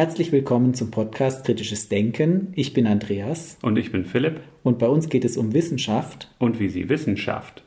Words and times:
Herzlich 0.00 0.32
willkommen 0.32 0.72
zum 0.72 0.90
Podcast 0.90 1.44
Kritisches 1.44 1.90
Denken. 1.90 2.54
Ich 2.56 2.72
bin 2.72 2.86
Andreas. 2.86 3.58
Und 3.60 3.76
ich 3.76 3.92
bin 3.92 4.06
Philipp. 4.06 4.40
Und 4.62 4.78
bei 4.78 4.88
uns 4.88 5.10
geht 5.10 5.26
es 5.26 5.36
um 5.36 5.52
Wissenschaft. 5.52 6.30
Und 6.38 6.58
wie 6.58 6.70
sie 6.70 6.88
Wissenschaft. 6.88 7.62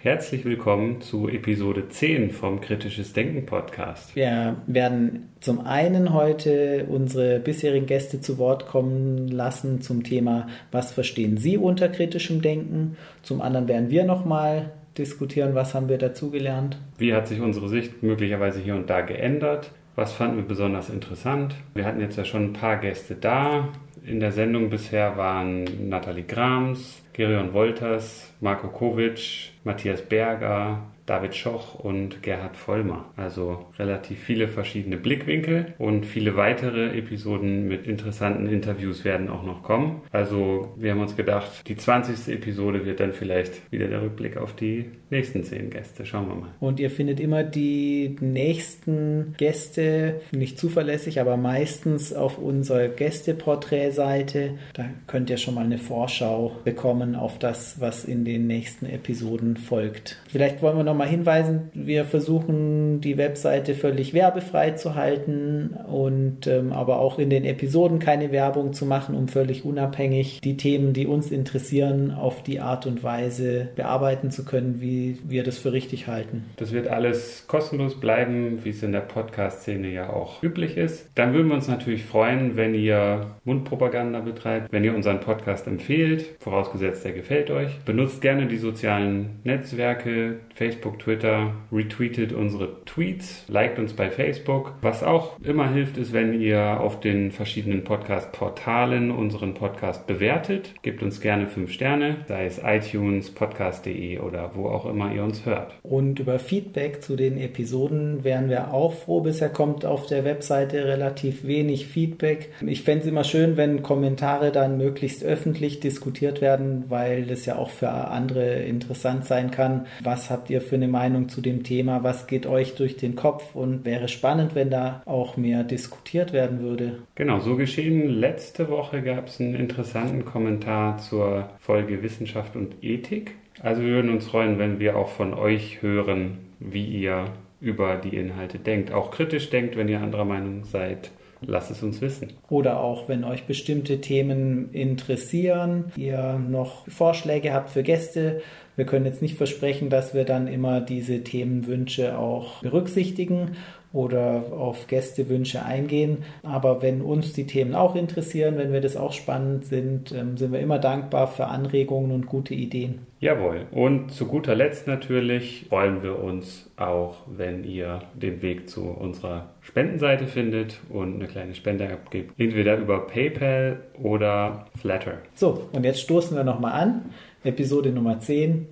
Herzlich 0.00 0.46
willkommen 0.46 1.02
zu 1.02 1.28
Episode 1.28 1.90
10 1.90 2.30
vom 2.30 2.62
Kritisches 2.62 3.12
Denken 3.12 3.44
Podcast. 3.44 4.16
Wir 4.16 4.56
werden 4.66 5.28
zum 5.40 5.60
einen 5.60 6.14
heute 6.14 6.86
unsere 6.88 7.40
bisherigen 7.40 7.84
Gäste 7.84 8.22
zu 8.22 8.38
Wort 8.38 8.68
kommen 8.68 9.28
lassen 9.28 9.82
zum 9.82 10.02
Thema, 10.02 10.48
was 10.72 10.92
verstehen 10.92 11.36
Sie 11.36 11.58
unter 11.58 11.90
kritischem 11.90 12.40
Denken? 12.40 12.96
Zum 13.20 13.42
anderen 13.42 13.68
werden 13.68 13.90
wir 13.90 14.04
nochmal 14.04 14.72
diskutieren, 14.98 15.54
was 15.54 15.74
haben 15.74 15.88
wir 15.88 15.98
dazugelernt. 15.98 16.78
Wie 16.98 17.14
hat 17.14 17.28
sich 17.28 17.40
unsere 17.40 17.68
Sicht 17.68 18.02
möglicherweise 18.02 18.60
hier 18.60 18.74
und 18.74 18.90
da 18.90 19.00
geändert? 19.00 19.70
Was 19.94 20.12
fanden 20.12 20.36
wir 20.36 20.44
besonders 20.44 20.90
interessant? 20.90 21.54
Wir 21.74 21.84
hatten 21.84 22.00
jetzt 22.00 22.18
ja 22.18 22.24
schon 22.24 22.44
ein 22.44 22.52
paar 22.52 22.76
Gäste 22.76 23.14
da. 23.14 23.68
In 24.04 24.20
der 24.20 24.30
Sendung 24.32 24.70
bisher 24.70 25.16
waren 25.16 25.88
Nathalie 25.88 26.24
Grams, 26.24 27.02
Gerion 27.12 27.54
Wolters, 27.54 28.32
Marco 28.40 28.68
Kovic, 28.68 29.52
Matthias 29.64 30.02
Berger, 30.02 30.82
David 31.06 31.34
Schoch 31.34 31.76
und 31.76 32.22
Gerhard 32.22 32.56
Vollmer. 32.56 33.12
Also 33.16 33.66
relativ 33.78 34.18
viele 34.18 34.48
verschiedene 34.48 34.96
Blickwinkel 34.96 35.74
und 35.78 36.04
viele 36.04 36.36
weitere 36.36 36.98
Episoden 36.98 37.68
mit 37.68 37.86
interessanten 37.86 38.48
Interviews 38.48 39.04
werden 39.04 39.30
auch 39.30 39.44
noch 39.44 39.62
kommen. 39.62 40.02
Also 40.10 40.74
wir 40.76 40.90
haben 40.90 41.00
uns 41.00 41.16
gedacht, 41.16 41.68
die 41.68 41.76
20. 41.76 42.34
Episode 42.34 42.84
wird 42.84 43.00
dann 43.00 43.12
vielleicht 43.12 43.70
wieder 43.72 43.86
der 43.86 44.02
Rückblick 44.02 44.36
auf 44.36 44.54
die 44.54 44.86
nächsten 45.10 45.44
zehn 45.44 45.70
Gäste. 45.70 46.04
Schauen 46.04 46.28
wir 46.28 46.34
mal. 46.34 46.48
Und 46.60 46.80
ihr 46.80 46.90
findet 46.90 47.20
immer 47.20 47.44
die 47.44 48.16
nächsten 48.20 49.34
Gäste, 49.36 50.20
nicht 50.32 50.58
zuverlässig, 50.58 51.20
aber 51.20 51.36
meistens 51.36 52.12
auf 52.12 52.38
unserer 52.38 52.88
Gästeporträtseite. 52.88 54.54
Da 54.74 54.86
könnt 55.06 55.30
ihr 55.30 55.36
schon 55.36 55.54
mal 55.54 55.64
eine 55.64 55.78
Vorschau 55.78 56.56
bekommen 56.64 57.14
auf 57.14 57.38
das, 57.38 57.80
was 57.80 58.04
in 58.04 58.24
den 58.24 58.46
nächsten 58.46 58.86
Episoden 58.86 59.56
folgt. 59.56 60.20
Vielleicht 60.28 60.62
wollen 60.62 60.76
wir 60.76 60.84
noch 60.84 60.95
nochmal 60.96 61.10
hinweisen, 61.10 61.70
wir 61.74 62.06
versuchen 62.06 63.02
die 63.02 63.18
Webseite 63.18 63.74
völlig 63.74 64.14
werbefrei 64.14 64.70
zu 64.70 64.94
halten 64.94 65.76
und 65.86 66.46
ähm, 66.46 66.72
aber 66.72 67.00
auch 67.00 67.18
in 67.18 67.28
den 67.28 67.44
Episoden 67.44 67.98
keine 67.98 68.32
Werbung 68.32 68.72
zu 68.72 68.86
machen, 68.86 69.14
um 69.14 69.28
völlig 69.28 69.66
unabhängig 69.66 70.40
die 70.40 70.56
Themen, 70.56 70.94
die 70.94 71.06
uns 71.06 71.30
interessieren, 71.30 72.12
auf 72.12 72.42
die 72.42 72.60
Art 72.60 72.86
und 72.86 73.02
Weise 73.02 73.68
bearbeiten 73.76 74.30
zu 74.30 74.46
können, 74.46 74.80
wie 74.80 75.18
wir 75.22 75.44
das 75.44 75.58
für 75.58 75.72
richtig 75.72 76.06
halten. 76.06 76.44
Das 76.56 76.72
wird 76.72 76.88
alles 76.88 77.44
kostenlos 77.46 78.00
bleiben, 78.00 78.60
wie 78.64 78.70
es 78.70 78.82
in 78.82 78.92
der 78.92 79.00
Podcast-Szene 79.00 79.88
ja 79.88 80.10
auch 80.10 80.42
üblich 80.42 80.78
ist. 80.78 81.10
Dann 81.14 81.34
würden 81.34 81.48
wir 81.48 81.56
uns 81.56 81.68
natürlich 81.68 82.04
freuen, 82.04 82.56
wenn 82.56 82.74
ihr 82.74 83.26
Mundpropaganda 83.44 84.20
betreibt, 84.20 84.72
wenn 84.72 84.82
ihr 84.82 84.94
unseren 84.94 85.20
Podcast 85.20 85.66
empfehlt, 85.66 86.24
vorausgesetzt 86.38 87.04
der 87.04 87.12
gefällt 87.12 87.50
euch. 87.50 87.80
Benutzt 87.84 88.22
gerne 88.22 88.46
die 88.46 88.56
sozialen 88.56 89.40
Netzwerke, 89.44 90.36
Facebook, 90.54 90.85
Facebook, 90.86 90.98
Twitter, 91.00 91.52
retweetet 91.72 92.32
unsere 92.32 92.84
Tweets, 92.84 93.44
liked 93.48 93.78
uns 93.78 93.94
bei 93.94 94.08
Facebook. 94.08 94.74
Was 94.82 95.02
auch 95.02 95.36
immer 95.40 95.68
hilft, 95.72 95.96
ist, 95.96 96.12
wenn 96.12 96.40
ihr 96.40 96.80
auf 96.80 97.00
den 97.00 97.32
verschiedenen 97.32 97.82
Podcast-Portalen 97.82 99.10
unseren 99.10 99.54
Podcast 99.54 100.06
bewertet. 100.06 100.74
Gebt 100.82 101.02
uns 101.02 101.20
gerne 101.20 101.48
fünf 101.48 101.72
Sterne, 101.72 102.18
sei 102.28 102.46
es 102.46 102.60
iTunes, 102.64 103.30
podcast.de 103.30 104.20
oder 104.20 104.52
wo 104.54 104.68
auch 104.68 104.86
immer 104.86 105.12
ihr 105.12 105.24
uns 105.24 105.44
hört. 105.44 105.74
Und 105.82 106.20
über 106.20 106.38
Feedback 106.38 107.02
zu 107.02 107.16
den 107.16 107.36
Episoden 107.36 108.22
wären 108.22 108.48
wir 108.48 108.72
auch 108.72 108.92
froh. 108.92 109.20
Bisher 109.20 109.48
kommt 109.48 109.84
auf 109.84 110.06
der 110.06 110.24
Webseite 110.24 110.84
relativ 110.84 111.44
wenig 111.44 111.88
Feedback. 111.88 112.50
Ich 112.64 112.82
fände 112.82 113.02
es 113.02 113.08
immer 113.08 113.24
schön, 113.24 113.56
wenn 113.56 113.82
Kommentare 113.82 114.52
dann 114.52 114.78
möglichst 114.78 115.24
öffentlich 115.24 115.80
diskutiert 115.80 116.40
werden, 116.40 116.84
weil 116.88 117.24
das 117.24 117.44
ja 117.44 117.56
auch 117.56 117.70
für 117.70 117.88
andere 117.88 118.60
interessant 118.62 119.24
sein 119.24 119.50
kann. 119.50 119.86
Was 120.02 120.30
habt 120.30 120.48
ihr 120.50 120.60
für 120.60 120.75
eine 120.76 120.88
Meinung 120.88 121.28
zu 121.28 121.40
dem 121.40 121.62
Thema? 121.62 122.02
Was 122.02 122.26
geht 122.26 122.46
euch 122.46 122.74
durch 122.74 122.96
den 122.96 123.16
Kopf? 123.16 123.54
Und 123.54 123.84
wäre 123.84 124.08
spannend, 124.08 124.54
wenn 124.54 124.70
da 124.70 125.02
auch 125.04 125.36
mehr 125.36 125.64
diskutiert 125.64 126.32
werden 126.32 126.60
würde. 126.60 126.98
Genau, 127.14 127.40
so 127.40 127.56
geschehen. 127.56 128.08
Letzte 128.08 128.68
Woche 128.68 129.02
gab 129.02 129.28
es 129.28 129.40
einen 129.40 129.54
interessanten 129.54 130.24
Kommentar 130.24 130.98
zur 130.98 131.50
Folge 131.58 132.02
Wissenschaft 132.02 132.56
und 132.56 132.82
Ethik. 132.82 133.32
Also 133.60 133.82
wir 133.82 133.90
würden 133.90 134.10
uns 134.10 134.26
freuen, 134.26 134.58
wenn 134.58 134.78
wir 134.78 134.96
auch 134.96 135.08
von 135.08 135.34
euch 135.34 135.82
hören, 135.82 136.38
wie 136.60 136.86
ihr 136.86 137.26
über 137.60 137.96
die 137.96 138.16
Inhalte 138.16 138.58
denkt. 138.58 138.92
Auch 138.92 139.10
kritisch 139.10 139.50
denkt, 139.50 139.76
wenn 139.76 139.88
ihr 139.88 140.00
anderer 140.00 140.24
Meinung 140.24 140.64
seid. 140.64 141.10
Lasst 141.42 141.70
es 141.70 141.82
uns 141.82 142.00
wissen. 142.00 142.32
Oder 142.48 142.80
auch, 142.80 143.08
wenn 143.08 143.22
euch 143.22 143.44
bestimmte 143.44 144.00
Themen 144.00 144.72
interessieren, 144.72 145.92
ihr 145.96 146.38
noch 146.38 146.88
Vorschläge 146.88 147.52
habt 147.52 147.70
für 147.70 147.82
Gäste. 147.82 148.40
Wir 148.76 148.84
können 148.84 149.06
jetzt 149.06 149.22
nicht 149.22 149.36
versprechen, 149.36 149.88
dass 149.88 150.14
wir 150.14 150.24
dann 150.24 150.48
immer 150.48 150.80
diese 150.80 151.24
Themenwünsche 151.24 152.18
auch 152.18 152.60
berücksichtigen 152.62 153.56
oder 153.96 154.44
auf 154.52 154.86
Gästewünsche 154.86 155.64
eingehen. 155.64 156.18
Aber 156.42 156.82
wenn 156.82 157.00
uns 157.00 157.32
die 157.32 157.46
Themen 157.46 157.74
auch 157.74 157.96
interessieren, 157.96 158.58
wenn 158.58 158.72
wir 158.72 158.82
das 158.82 158.96
auch 158.96 159.14
spannend 159.14 159.64
sind, 159.64 160.12
ähm, 160.12 160.36
sind 160.36 160.52
wir 160.52 160.60
immer 160.60 160.78
dankbar 160.78 161.28
für 161.28 161.46
Anregungen 161.46 162.10
und 162.10 162.26
gute 162.26 162.52
Ideen. 162.52 163.06
Jawohl. 163.20 163.62
Und 163.70 164.12
zu 164.12 164.26
guter 164.26 164.54
Letzt 164.54 164.86
natürlich 164.86 165.66
freuen 165.70 166.02
wir 166.02 166.22
uns 166.22 166.70
auch, 166.76 167.16
wenn 167.26 167.64
ihr 167.64 168.00
den 168.14 168.42
Weg 168.42 168.68
zu 168.68 168.82
unserer 168.82 169.46
Spendenseite 169.62 170.26
findet 170.26 170.80
und 170.90 171.14
eine 171.14 171.26
kleine 171.26 171.54
Spende 171.54 171.88
abgibt. 171.88 172.38
Entweder 172.38 172.76
über 172.76 173.06
PayPal 173.06 173.80
oder 174.02 174.66
Flatter. 174.78 175.14
So, 175.34 175.68
und 175.72 175.84
jetzt 175.84 176.00
stoßen 176.00 176.36
wir 176.36 176.44
nochmal 176.44 176.72
an. 176.72 177.10
Episode 177.46 177.90
Nummer 177.90 178.18
10. 178.18 178.66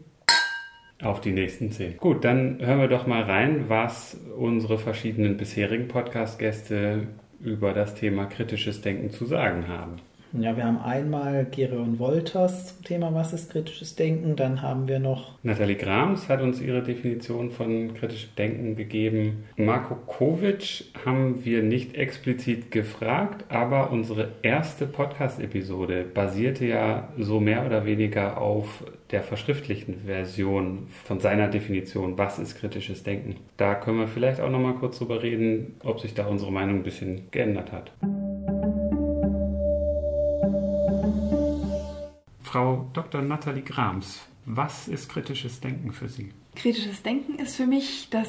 Auf 1.00 1.20
die 1.20 1.30
nächsten 1.30 1.70
10. 1.70 1.96
Gut, 1.98 2.24
dann 2.24 2.58
hören 2.60 2.80
wir 2.80 2.88
doch 2.88 3.06
mal 3.06 3.22
rein, 3.22 3.68
was 3.68 4.18
unsere 4.36 4.78
verschiedenen 4.78 5.36
bisherigen 5.36 5.86
Podcast-Gäste 5.86 7.06
über 7.40 7.72
das 7.72 7.94
Thema 7.94 8.26
kritisches 8.26 8.80
Denken 8.80 9.10
zu 9.10 9.26
sagen 9.26 9.68
haben. 9.68 9.96
Ja, 10.36 10.56
wir 10.56 10.64
haben 10.64 10.80
einmal 10.80 11.46
Gereon 11.48 12.00
Wolters 12.00 12.74
zum 12.74 12.84
Thema 12.84 13.14
Was 13.14 13.32
ist 13.32 13.52
kritisches 13.52 13.94
Denken. 13.94 14.34
Dann 14.34 14.62
haben 14.62 14.88
wir 14.88 14.98
noch. 14.98 15.38
Nathalie 15.44 15.76
Grams 15.76 16.28
hat 16.28 16.42
uns 16.42 16.60
ihre 16.60 16.82
Definition 16.82 17.52
von 17.52 17.94
kritischem 17.94 18.30
Denken 18.36 18.74
gegeben. 18.74 19.44
Marco 19.56 19.94
Kovic 19.94 20.86
haben 21.04 21.44
wir 21.44 21.62
nicht 21.62 21.94
explizit 21.94 22.72
gefragt, 22.72 23.44
aber 23.48 23.92
unsere 23.92 24.32
erste 24.42 24.86
Podcast-Episode 24.86 26.04
basierte 26.12 26.66
ja 26.66 27.12
so 27.16 27.38
mehr 27.38 27.64
oder 27.64 27.86
weniger 27.86 28.40
auf 28.40 28.82
der 29.12 29.22
verschriftlichten 29.22 30.00
Version 30.06 30.88
von 31.04 31.20
seiner 31.20 31.46
Definition, 31.46 32.18
was 32.18 32.40
ist 32.40 32.58
kritisches 32.58 33.04
Denken. 33.04 33.36
Da 33.56 33.76
können 33.76 34.00
wir 34.00 34.08
vielleicht 34.08 34.40
auch 34.40 34.50
noch 34.50 34.58
mal 34.58 34.74
kurz 34.74 34.98
drüber 34.98 35.22
reden, 35.22 35.76
ob 35.84 36.00
sich 36.00 36.14
da 36.14 36.26
unsere 36.26 36.50
Meinung 36.50 36.78
ein 36.78 36.82
bisschen 36.82 37.30
geändert 37.30 37.70
hat. 37.70 37.92
Frau 42.54 42.88
Dr. 42.92 43.20
Nathalie 43.20 43.64
Grams, 43.64 44.20
was 44.44 44.86
ist 44.86 45.08
kritisches 45.08 45.58
Denken 45.58 45.90
für 45.90 46.08
Sie? 46.08 46.30
Kritisches 46.54 47.02
Denken 47.02 47.40
ist 47.40 47.56
für 47.56 47.66
mich, 47.66 48.10
dass 48.10 48.28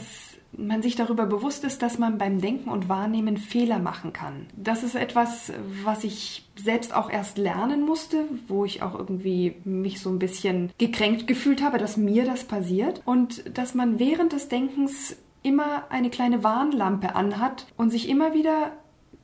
man 0.52 0.82
sich 0.82 0.96
darüber 0.96 1.28
bewusst 1.28 1.64
ist, 1.64 1.84
dass 1.84 2.00
man 2.00 2.18
beim 2.18 2.42
Denken 2.42 2.72
und 2.72 2.90
Wahrnehmen 2.90 3.38
Fehler 3.38 3.78
machen 3.78 4.14
kann. 4.14 4.48
Das 4.56 4.82
ist 4.82 4.96
etwas, 4.96 5.54
was 5.84 6.04
ich 6.04 6.44
selbst 6.56 6.92
auch 6.92 7.12
erst 7.12 7.38
lernen 7.38 7.86
musste, 7.86 8.24
wo 8.48 8.66
ich 8.66 8.82
auch 8.82 8.96
irgendwie 8.98 9.58
mich 9.64 10.00
so 10.00 10.10
ein 10.10 10.18
bisschen 10.18 10.72
gekränkt 10.80 11.28
gefühlt 11.28 11.62
habe, 11.62 11.78
dass 11.78 11.96
mir 11.96 12.26
das 12.26 12.46
passiert 12.46 13.04
und 13.06 13.56
dass 13.56 13.76
man 13.76 14.00
während 14.00 14.34
des 14.34 14.50
Denkens 14.50 15.18
immer 15.44 15.84
eine 15.92 16.10
kleine 16.10 16.44
Warnlampe 16.44 17.14
anhat 17.14 17.68
und 17.78 17.92
sich 17.92 18.10
immer 18.10 18.34
wieder 18.34 18.72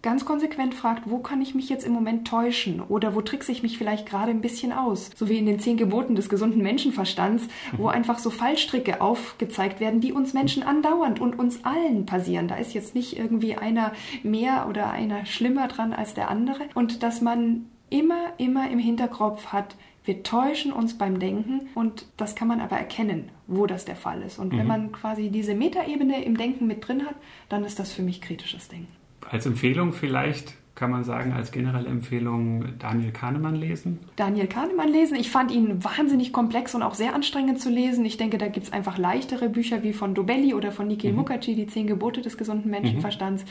ganz 0.01 0.25
konsequent 0.25 0.74
fragt, 0.74 1.09
wo 1.09 1.19
kann 1.19 1.42
ich 1.42 1.53
mich 1.53 1.69
jetzt 1.69 1.86
im 1.86 1.94
Moment 1.94 2.27
täuschen 2.27 2.81
oder 2.81 3.15
wo 3.15 3.21
trickse 3.21 3.51
ich 3.51 3.62
mich 3.62 3.77
vielleicht 3.77 4.07
gerade 4.07 4.31
ein 4.31 4.42
bisschen 4.42 4.71
aus, 4.71 5.12
so 5.15 5.30
wie 5.30 5.38
in 5.38 5.45
den 5.45 5.59
zehn 5.59 5.77
Geboten 5.77 6.15
des 6.15 6.30
gesunden 6.30 6.63
Menschenverstands, 6.63 7.48
wo 7.77 7.83
mhm. 7.83 7.89
einfach 7.89 8.18
so 8.18 8.30
Fallstricke 8.30 9.01
aufgezeigt 9.01 9.80
werden, 9.80 10.01
die 10.01 10.13
uns 10.13 10.33
Menschen 10.33 10.63
andauernd 10.63 11.19
und 11.19 11.38
uns 11.38 11.63
allen 11.63 12.06
passieren. 12.06 12.48
Da 12.48 12.56
ist 12.56 12.74
jetzt 12.74 12.95
nicht 12.95 13.18
irgendwie 13.18 13.56
einer 13.56 13.92
mehr 14.24 14.68
oder 14.68 14.89
einer 14.89 15.25
schlimmer 15.25 15.68
dran 15.68 15.94
als 15.94 16.13
der 16.13 16.30
andere 16.30 16.63
und 16.74 17.03
dass 17.03 17.21
man 17.21 17.68
immer, 17.89 18.33
immer 18.38 18.69
im 18.71 18.80
Hinterkopf 18.80 19.48
hat, 19.48 19.75
wir 20.03 20.24
täuschen 20.24 20.74
uns 20.74 20.98
beim 20.98 21.19
Denken 21.19 21.69
und 21.75 22.07
das 22.18 22.33
kann 22.33 22.48
man 22.48 22.59
aber 22.59 22.75
erkennen, 22.75 23.30
wo 23.45 23.68
das 23.68 23.86
der 23.86 23.95
Fall 23.95 24.24
ist. 24.24 24.39
Und 24.39 24.51
mhm. 24.51 24.57
wenn 24.57 24.68
man 24.68 24.92
quasi 24.92 25.30
diese 25.30 25.53
Metaebene 25.53 26.24
im 26.24 26.38
Denken 26.38 26.65
mit 26.65 26.88
drin 26.88 27.06
hat, 27.06 27.15
dann 27.50 27.63
ist 27.65 27.77
das 27.77 27.92
für 27.92 28.01
mich 28.01 28.19
kritisches 28.19 28.68
Denken 28.68 29.00
als 29.31 29.45
Empfehlung 29.45 29.94
vielleicht 29.94 30.56
kann 30.75 30.92
man 30.92 31.04
sagen, 31.04 31.31
als 31.31 31.51
generelle 31.51 31.88
Empfehlung 31.88 32.78
Daniel 32.80 33.12
Kahnemann 33.12 33.56
lesen? 33.56 34.00
Daniel 34.16 34.48
Kahnemann 34.48 34.89
lesen. 34.89 35.16
Ich 35.16 35.30
fand 35.30 35.51
ihn 35.51 35.83
wahnsinnig 35.83 36.33
komplex 36.33 36.75
und 36.75 36.81
auch 36.81 36.95
sehr 36.95 37.13
anstrengend 37.13 37.62
zu 37.62 37.69
lesen. 37.69 38.04
Ich 38.04 38.18
denke, 38.18 38.38
da 38.38 38.48
gibt 38.48 38.66
es 38.66 38.74
einfach 38.74 38.98
leichtere 38.98 39.48
Bücher 39.48 39.83
wie 39.83 39.94
von 39.94 40.16
Dobelli 40.16 40.54
oder 40.54 40.72
von 40.72 40.88
Nikhil 40.88 41.12
mhm. 41.12 41.19
Mukherjee, 41.19 41.56
Die 41.56 41.68
Zehn 41.68 41.88
Gebote 41.88 42.22
des 42.22 42.38
gesunden 42.38 42.72
Menschenverstands. 42.72 43.44
Mhm. 43.44 43.48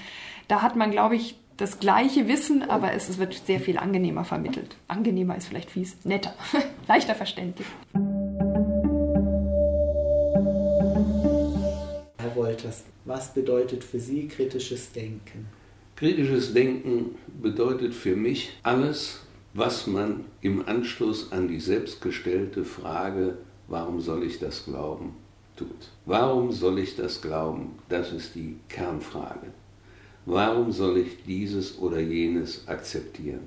Da 0.49 0.63
hat 0.63 0.77
man, 0.77 0.91
glaube 0.91 1.17
ich, 1.17 1.37
das 1.57 1.79
gleiche 1.79 2.27
Wissen, 2.27 2.69
aber 2.69 2.93
es 2.93 3.19
wird 3.19 3.35
sehr 3.35 3.61
viel 3.61 3.79
angenehmer 3.79 4.25
vermittelt. 4.25 4.77
Angenehmer 4.89 5.37
ist 5.37 5.47
vielleicht 5.47 5.71
fies, 5.71 5.97
netter, 6.05 6.35
leichter 6.89 7.15
verständlich. 7.15 7.69
Herr 12.19 12.35
Wolters, 12.35 12.85
was 13.05 13.33
bedeutet 13.33 13.85
für 13.85 14.01
Sie 14.01 14.27
kritisches 14.29 14.93
Denken? 14.93 15.60
Kritisches 16.01 16.55
Denken 16.55 17.17
bedeutet 17.43 17.93
für 17.93 18.17
mich 18.17 18.53
alles, 18.63 19.21
was 19.53 19.87
man 19.87 20.25
im 20.41 20.67
Anschluss 20.67 21.31
an 21.31 21.47
die 21.47 21.61
selbstgestellte 21.61 22.65
Frage, 22.65 23.37
warum 23.69 24.01
soll 24.01 24.25
ich 24.25 24.39
das 24.39 24.65
glauben, 24.65 25.15
tut. 25.57 25.91
Warum 26.07 26.53
soll 26.53 26.79
ich 26.79 26.97
das 26.97 27.21
glauben? 27.21 27.73
Das 27.91 28.13
ist 28.13 28.35
die 28.35 28.57
Kernfrage. 28.71 29.49
Warum 30.25 30.73
soll 30.73 30.97
ich 30.97 31.23
dieses 31.27 31.79
oder 31.79 32.01
jenes 32.01 32.67
akzeptieren? 32.67 33.43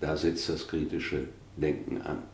Da 0.00 0.16
setzt 0.16 0.48
das 0.48 0.66
kritische 0.66 1.28
Denken 1.56 2.02
an. 2.02 2.24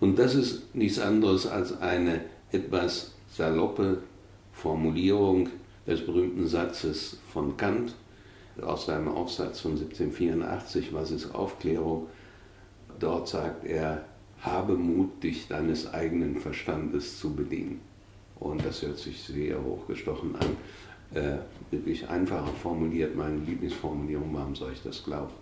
Und 0.00 0.18
das 0.18 0.34
ist 0.34 0.74
nichts 0.74 0.98
anderes 0.98 1.46
als 1.46 1.80
eine 1.80 2.26
etwas 2.50 3.14
saloppe 3.34 4.02
Formulierung 4.52 5.48
des 5.86 6.04
berühmten 6.04 6.46
Satzes 6.46 7.16
von 7.32 7.56
Kant 7.56 7.94
aus 8.60 8.86
seinem 8.86 9.08
Aufsatz 9.08 9.60
von 9.60 9.72
1784, 9.72 10.92
Was 10.92 11.10
ist 11.10 11.34
Aufklärung? 11.34 12.08
Dort 12.98 13.28
sagt 13.28 13.64
er, 13.64 14.04
habe 14.40 14.74
Mut, 14.74 15.22
dich 15.22 15.48
deines 15.48 15.92
eigenen 15.92 16.36
Verstandes 16.36 17.18
zu 17.18 17.34
bedienen. 17.34 17.80
Und 18.38 18.64
das 18.64 18.82
hört 18.82 18.98
sich 18.98 19.22
sehr 19.22 19.62
hochgestochen 19.62 20.34
an 20.36 20.56
äh, 21.14 21.38
wirklich 21.70 22.08
einfacher 22.08 22.52
formuliert, 22.62 23.14
meine 23.16 23.36
Lieblingsformulierung, 23.36 24.30
warum 24.32 24.54
soll 24.54 24.72
ich 24.72 24.82
das 24.82 25.04
glauben? 25.04 25.32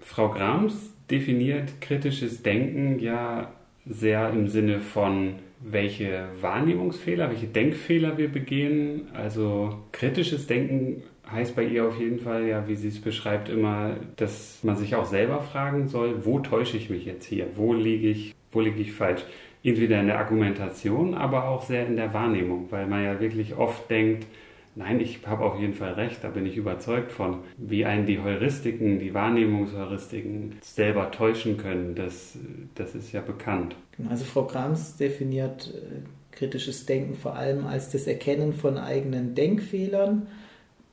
Frau 0.00 0.30
Grams 0.30 0.94
definiert 1.10 1.80
kritisches 1.80 2.42
Denken 2.42 2.98
ja 2.98 3.52
sehr 3.86 4.30
im 4.30 4.48
Sinne 4.48 4.80
von, 4.80 5.34
welche 5.60 6.28
Wahrnehmungsfehler, 6.40 7.30
welche 7.30 7.46
Denkfehler 7.46 8.16
wir 8.18 8.28
begehen. 8.28 9.08
Also 9.14 9.78
kritisches 9.92 10.46
Denken 10.46 11.02
heißt 11.30 11.56
bei 11.56 11.64
ihr 11.64 11.86
auf 11.86 11.98
jeden 11.98 12.20
Fall 12.20 12.46
ja, 12.46 12.66
wie 12.68 12.76
sie 12.76 12.88
es 12.88 13.00
beschreibt, 13.00 13.48
immer, 13.48 13.96
dass 14.16 14.62
man 14.62 14.76
sich 14.76 14.94
auch 14.94 15.04
selber 15.04 15.40
fragen 15.42 15.88
soll, 15.88 16.24
wo 16.24 16.38
täusche 16.38 16.76
ich 16.76 16.90
mich 16.90 17.04
jetzt 17.04 17.26
hier? 17.26 17.48
Wo 17.54 17.74
liege 17.74 18.08
ich, 18.08 18.34
wo 18.50 18.60
liege 18.60 18.80
ich 18.80 18.92
falsch? 18.92 19.24
entweder 19.64 20.00
in 20.00 20.06
der 20.06 20.18
Argumentation, 20.18 21.14
aber 21.14 21.48
auch 21.48 21.62
sehr 21.62 21.86
in 21.86 21.96
der 21.96 22.14
Wahrnehmung, 22.14 22.66
weil 22.70 22.86
man 22.86 23.04
ja 23.04 23.20
wirklich 23.20 23.56
oft 23.56 23.90
denkt, 23.90 24.26
nein, 24.78 25.00
ich 25.00 25.26
habe 25.26 25.44
auf 25.44 25.60
jeden 25.60 25.74
Fall 25.74 25.92
recht, 25.94 26.22
da 26.22 26.28
bin 26.28 26.46
ich 26.46 26.56
überzeugt 26.56 27.10
von, 27.10 27.40
wie 27.56 27.84
einen 27.84 28.06
die 28.06 28.20
Heuristiken, 28.20 29.00
die 29.00 29.12
Wahrnehmungsheuristiken 29.12 30.54
selber 30.62 31.10
täuschen 31.10 31.58
können, 31.58 31.96
das, 31.96 32.38
das 32.76 32.94
ist 32.94 33.12
ja 33.12 33.20
bekannt. 33.20 33.74
Genau, 33.96 34.10
also 34.10 34.24
Frau 34.24 34.44
Grams 34.44 34.96
definiert 34.96 35.74
äh, 35.74 36.06
kritisches 36.30 36.86
Denken 36.86 37.16
vor 37.16 37.34
allem 37.34 37.66
als 37.66 37.90
das 37.90 38.06
Erkennen 38.06 38.52
von 38.52 38.78
eigenen 38.78 39.34
Denkfehlern, 39.34 40.28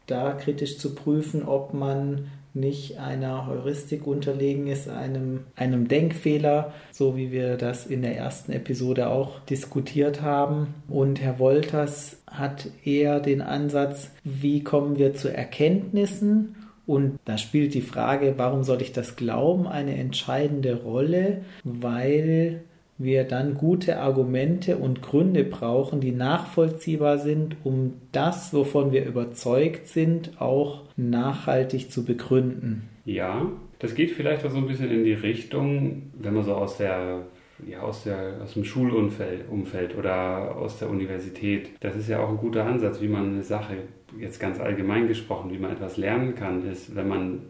da 0.08 0.34
kritisch 0.34 0.80
zu 0.80 0.96
prüfen, 0.96 1.44
ob 1.44 1.74
man 1.74 2.28
nicht 2.56 2.98
einer 2.98 3.48
Heuristik 3.48 4.08
unterlegen 4.08 4.68
ist, 4.68 4.90
einem, 4.90 5.42
einem 5.56 5.88
Denkfehler, 5.88 6.74
so 6.92 7.18
wie 7.18 7.32
wir 7.32 7.58
das 7.58 7.86
in 7.86 8.02
der 8.02 8.18
ersten 8.18 8.52
Episode 8.52 9.10
auch 9.10 9.40
diskutiert 9.42 10.22
haben. 10.22 10.74
Und 10.88 11.22
Herr 11.22 11.40
Wolters 11.40 12.22
hat 12.28 12.68
eher 12.84 13.20
den 13.20 13.42
Ansatz, 13.42 14.12
wie 14.24 14.64
kommen 14.64 14.98
wir 14.98 15.14
zu 15.14 15.34
Erkenntnissen 15.34 16.56
und 16.86 17.20
da 17.26 17.38
spielt 17.38 17.74
die 17.74 17.82
Frage, 17.82 18.36
warum 18.38 18.64
soll 18.64 18.82
ich 18.82 18.92
das 18.92 19.16
glauben, 19.16 19.68
eine 19.68 19.98
entscheidende 19.98 20.84
Rolle, 20.84 21.42
weil 21.64 22.64
wir 22.98 23.26
dann 23.26 23.56
gute 23.56 24.00
Argumente 24.00 24.78
und 24.78 25.02
Gründe 25.02 25.44
brauchen, 25.44 26.00
die 26.00 26.12
nachvollziehbar 26.12 27.18
sind, 27.18 27.58
um 27.64 27.94
das, 28.12 28.54
wovon 28.54 28.92
wir 28.92 29.06
überzeugt 29.06 29.88
sind, 29.88 30.40
auch 30.40 30.84
nachhaltig 30.96 31.92
zu 31.92 32.06
begründen. 32.06 32.90
Ja, 33.04 33.52
das 33.80 33.96
geht 33.96 34.12
vielleicht 34.12 34.46
auch 34.46 34.52
so 34.52 34.58
ein 34.58 34.68
bisschen 34.68 34.90
in 34.90 35.04
die 35.04 35.14
Richtung, 35.14 36.04
wenn 36.18 36.34
man 36.34 36.44
so 36.44 36.54
aus 36.54 36.78
der 36.78 37.26
ja, 37.66 37.80
aus, 37.82 38.04
der, 38.04 38.42
aus 38.44 38.54
dem 38.54 38.66
Schulumfeld 38.66 39.50
Umfeld 39.50 39.98
oder 39.98 40.56
aus 40.56 40.80
der 40.80 40.90
Universität. 40.90 41.70
Das 41.80 41.96
ist 41.96 42.10
ja 42.10 42.20
auch 42.20 42.30
ein 42.30 42.38
guter 42.38 42.66
Ansatz, 42.66 43.02
wie 43.02 43.08
man 43.08 43.34
eine 43.34 43.44
Sache, 43.44 43.76
jetzt 44.20 44.40
ganz 44.40 44.60
allgemein 44.60 45.08
gesprochen, 45.08 45.52
wie 45.52 45.58
man 45.58 45.72
etwas 45.72 45.98
lernen 45.98 46.36
kann, 46.36 46.70
ist, 46.70 46.96
wenn 46.96 47.08
man 47.08 47.42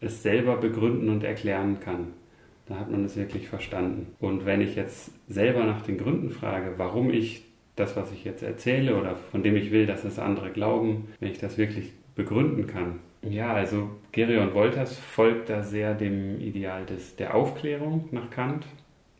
es 0.00 0.22
selber 0.22 0.56
begründen 0.56 1.08
und 1.08 1.24
erklären 1.24 1.80
kann. 1.80 2.08
Da 2.66 2.78
hat 2.80 2.90
man 2.90 3.04
es 3.04 3.16
wirklich 3.16 3.48
verstanden. 3.48 4.08
Und 4.18 4.44
wenn 4.44 4.60
ich 4.60 4.74
jetzt 4.74 5.10
selber 5.28 5.64
nach 5.64 5.82
den 5.82 5.98
Gründen 5.98 6.30
frage, 6.30 6.74
warum 6.76 7.10
ich 7.10 7.44
das, 7.76 7.94
was 7.94 8.10
ich 8.10 8.24
jetzt 8.24 8.42
erzähle 8.42 8.96
oder 8.96 9.14
von 9.14 9.42
dem 9.42 9.54
ich 9.56 9.70
will, 9.70 9.86
dass 9.86 10.04
es 10.04 10.18
andere 10.18 10.50
glauben, 10.50 11.08
wenn 11.20 11.30
ich 11.30 11.38
das 11.38 11.58
wirklich 11.58 11.92
begründen 12.14 12.66
kann. 12.66 13.00
Ja, 13.22 13.52
also 13.52 13.90
Gerion 14.12 14.54
Wolters 14.54 14.98
folgt 14.98 15.50
da 15.50 15.62
sehr 15.62 15.94
dem 15.94 16.40
Ideal 16.40 16.86
des, 16.86 17.16
der 17.16 17.34
Aufklärung 17.34 18.08
nach 18.10 18.30
Kant. 18.30 18.66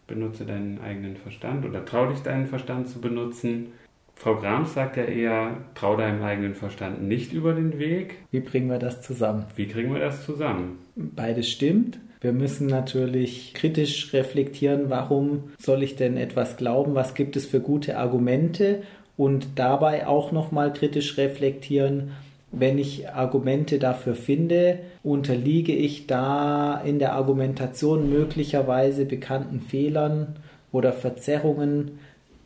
Benutze 0.07 0.47
deinen 0.47 0.81
eigenen 0.81 1.17
Verstand 1.17 1.67
oder 1.67 1.85
trau 1.85 2.07
dich 2.07 2.21
deinen 2.21 2.47
Verstand 2.47 2.89
zu 2.89 3.01
benutzen. 3.01 3.73
Frau 4.15 4.37
Grams 4.37 4.73
sagt 4.73 4.97
ja 4.97 5.05
eher, 5.05 5.57
trau 5.75 5.97
deinem 5.97 6.23
eigenen 6.23 6.55
Verstand 6.55 7.03
nicht 7.03 7.33
über 7.33 7.53
den 7.53 7.79
Weg. 7.79 8.19
Wie 8.31 8.41
bringen 8.41 8.71
wir 8.71 8.79
das 8.79 9.03
zusammen? 9.03 9.45
Wie 9.57 9.67
kriegen 9.67 9.93
wir 9.93 10.01
das 10.01 10.25
zusammen? 10.25 10.79
Beides 10.95 11.51
stimmt. 11.51 11.99
Wir 12.21 12.33
müssen 12.33 12.67
natürlich 12.67 13.53
kritisch 13.55 14.13
reflektieren, 14.13 14.89
warum 14.89 15.45
soll 15.59 15.83
ich 15.83 15.97
denn 15.97 16.17
etwas 16.17 16.57
glauben, 16.57 16.95
was 16.95 17.15
gibt 17.15 17.37
es 17.37 17.47
für 17.47 17.61
gute 17.61 17.99
Argumente 17.99 18.83
und 19.17 19.49
dabei 19.57 20.07
auch 20.07 20.33
nochmal 20.33 20.73
kritisch 20.73 21.17
reflektieren, 21.19 22.13
wenn 22.53 22.79
ich 22.79 23.11
Argumente 23.11 23.79
dafür 23.79 24.15
finde, 24.15 24.79
unterliege 25.03 25.73
ich 25.73 26.07
da 26.07 26.81
in 26.81 26.99
der 26.99 27.13
Argumentation 27.13 28.09
möglicherweise 28.09 29.05
bekannten 29.05 29.61
Fehlern 29.61 30.37
oder 30.73 30.93
Verzerrungen, 30.93 31.99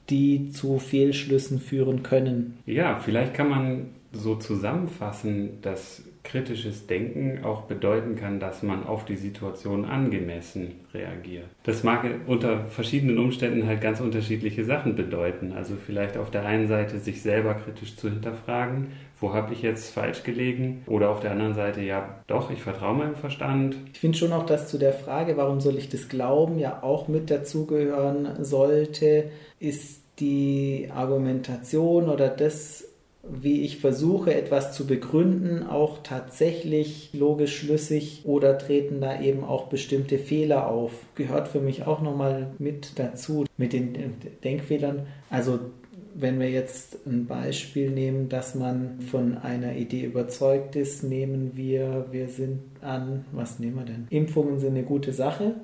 die 0.09 0.50
zu 0.50 0.78
Fehlschlüssen 0.78 1.61
führen 1.61 2.02
können. 2.02 2.59
Ja, 2.66 2.97
vielleicht 2.97 3.35
kann 3.35 3.49
man 3.49 3.87
so 4.12 4.35
zusammenfassen, 4.35 5.61
dass 5.62 6.02
kritisches 6.23 6.87
Denken 6.87 7.45
auch 7.45 7.62
bedeuten 7.62 8.17
kann, 8.17 8.41
dass 8.41 8.62
man 8.62 8.87
auf 8.87 9.05
die 9.05 9.17
Situation 9.17 9.85
angemessen 9.85 10.73
reagiert. 10.93 11.47
Das 11.62 11.83
mag 11.83 12.05
unter 12.27 12.67
verschiedenen 12.67 13.19
Umständen 13.19 13.67
halt 13.67 13.81
ganz 13.81 14.00
unterschiedliche 14.00 14.65
Sachen 14.65 14.97
bedeuten. 14.97 15.53
Also 15.53 15.75
vielleicht 15.75 16.17
auf 16.17 16.31
der 16.31 16.45
einen 16.45 16.69
Seite 16.69 16.99
sich 16.99 17.23
selber 17.23 17.55
kritisch 17.55 17.97
zu 17.97 18.09
hinterfragen, 18.11 18.89
wo 19.21 19.35
habe 19.35 19.53
ich 19.53 19.61
jetzt 19.61 19.93
falsch 19.93 20.23
gelegen? 20.23 20.83
Oder 20.87 21.11
auf 21.11 21.21
der 21.21 21.33
anderen 21.33 21.55
Seite, 21.55 21.83
ja, 21.83 22.21
doch, 22.27 22.50
ich 22.50 22.62
vertraue 22.62 22.97
meinem 22.97 23.17
Verstand. 23.17 23.77
Ich 23.93 24.00
finde 24.00 24.17
schon 24.17 24.33
auch, 24.33 24.47
dass 24.47 24.69
zu 24.69 24.79
der 24.79 24.95
Frage, 24.95 25.37
warum 25.37 25.61
soll 25.61 25.77
ich 25.77 25.91
das 25.91 26.09
glauben, 26.09 26.59
ja 26.59 26.83
auch 26.83 27.07
mit 27.07 27.31
dazugehören 27.31 28.43
sollte, 28.43 29.31
ist 29.59 30.00
die 30.21 30.89
Argumentation 30.95 32.09
oder 32.09 32.29
das, 32.29 32.89
wie 33.23 33.62
ich 33.62 33.79
versuche, 33.79 34.35
etwas 34.35 34.73
zu 34.73 34.87
begründen, 34.87 35.62
auch 35.62 35.99
tatsächlich 36.03 37.11
logisch 37.12 37.59
schlüssig 37.59 38.23
oder 38.25 38.57
treten 38.57 39.00
da 39.00 39.21
eben 39.21 39.45
auch 39.45 39.69
bestimmte 39.69 40.19
Fehler 40.19 40.69
auf. 40.69 40.93
Gehört 41.15 41.49
für 41.49 41.61
mich 41.61 41.87
auch 41.87 42.00
nochmal 42.00 42.53
mit 42.59 42.99
dazu, 42.99 43.45
mit 43.57 43.73
den 43.73 43.95
Denkfehlern. 44.43 45.07
Also 45.29 45.61
wenn 46.15 46.41
wir 46.41 46.50
jetzt 46.50 47.07
ein 47.07 47.27
Beispiel 47.27 47.91
nehmen, 47.91 48.29
dass 48.29 48.55
man 48.55 49.00
von 49.00 49.39
einer 49.39 49.77
Idee 49.77 50.05
überzeugt 50.05 50.75
ist, 50.77 51.05
nehmen 51.05 51.53
wir, 51.57 52.07
wir 52.11 52.29
sind 52.29 52.61
an, 52.81 53.25
was 53.33 53.59
nehmen 53.59 53.77
wir 53.77 53.85
denn? 53.85 54.07
Impfungen 54.11 54.59
sind 54.59 54.71
eine 54.71 54.83
gute 54.83 55.12
Sache. 55.12 55.55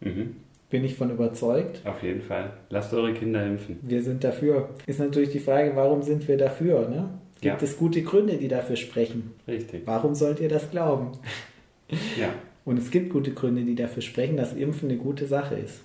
Mhm. 0.00 0.36
Bin 0.70 0.84
ich 0.84 0.96
von 0.96 1.10
überzeugt. 1.10 1.80
Auf 1.86 2.02
jeden 2.02 2.20
Fall. 2.20 2.52
Lasst 2.68 2.92
eure 2.92 3.14
Kinder 3.14 3.44
impfen. 3.44 3.78
Wir 3.82 4.02
sind 4.02 4.22
dafür. 4.22 4.70
Ist 4.86 5.00
natürlich 5.00 5.30
die 5.30 5.38
Frage, 5.38 5.72
warum 5.74 6.02
sind 6.02 6.28
wir 6.28 6.36
dafür? 6.36 6.88
Ne? 6.88 7.08
Gibt 7.40 7.62
ja. 7.62 7.66
es 7.66 7.78
gute 7.78 8.02
Gründe, 8.02 8.36
die 8.36 8.48
dafür 8.48 8.76
sprechen? 8.76 9.34
Richtig. 9.46 9.82
Warum 9.86 10.14
sollt 10.14 10.40
ihr 10.40 10.48
das 10.48 10.70
glauben? 10.70 11.12
Ja. 12.18 12.28
Und 12.66 12.78
es 12.78 12.90
gibt 12.90 13.10
gute 13.10 13.32
Gründe, 13.32 13.62
die 13.62 13.74
dafür 13.74 14.02
sprechen, 14.02 14.36
dass 14.36 14.52
Impfen 14.52 14.90
eine 14.90 14.98
gute 14.98 15.26
Sache 15.26 15.54
ist. 15.54 15.80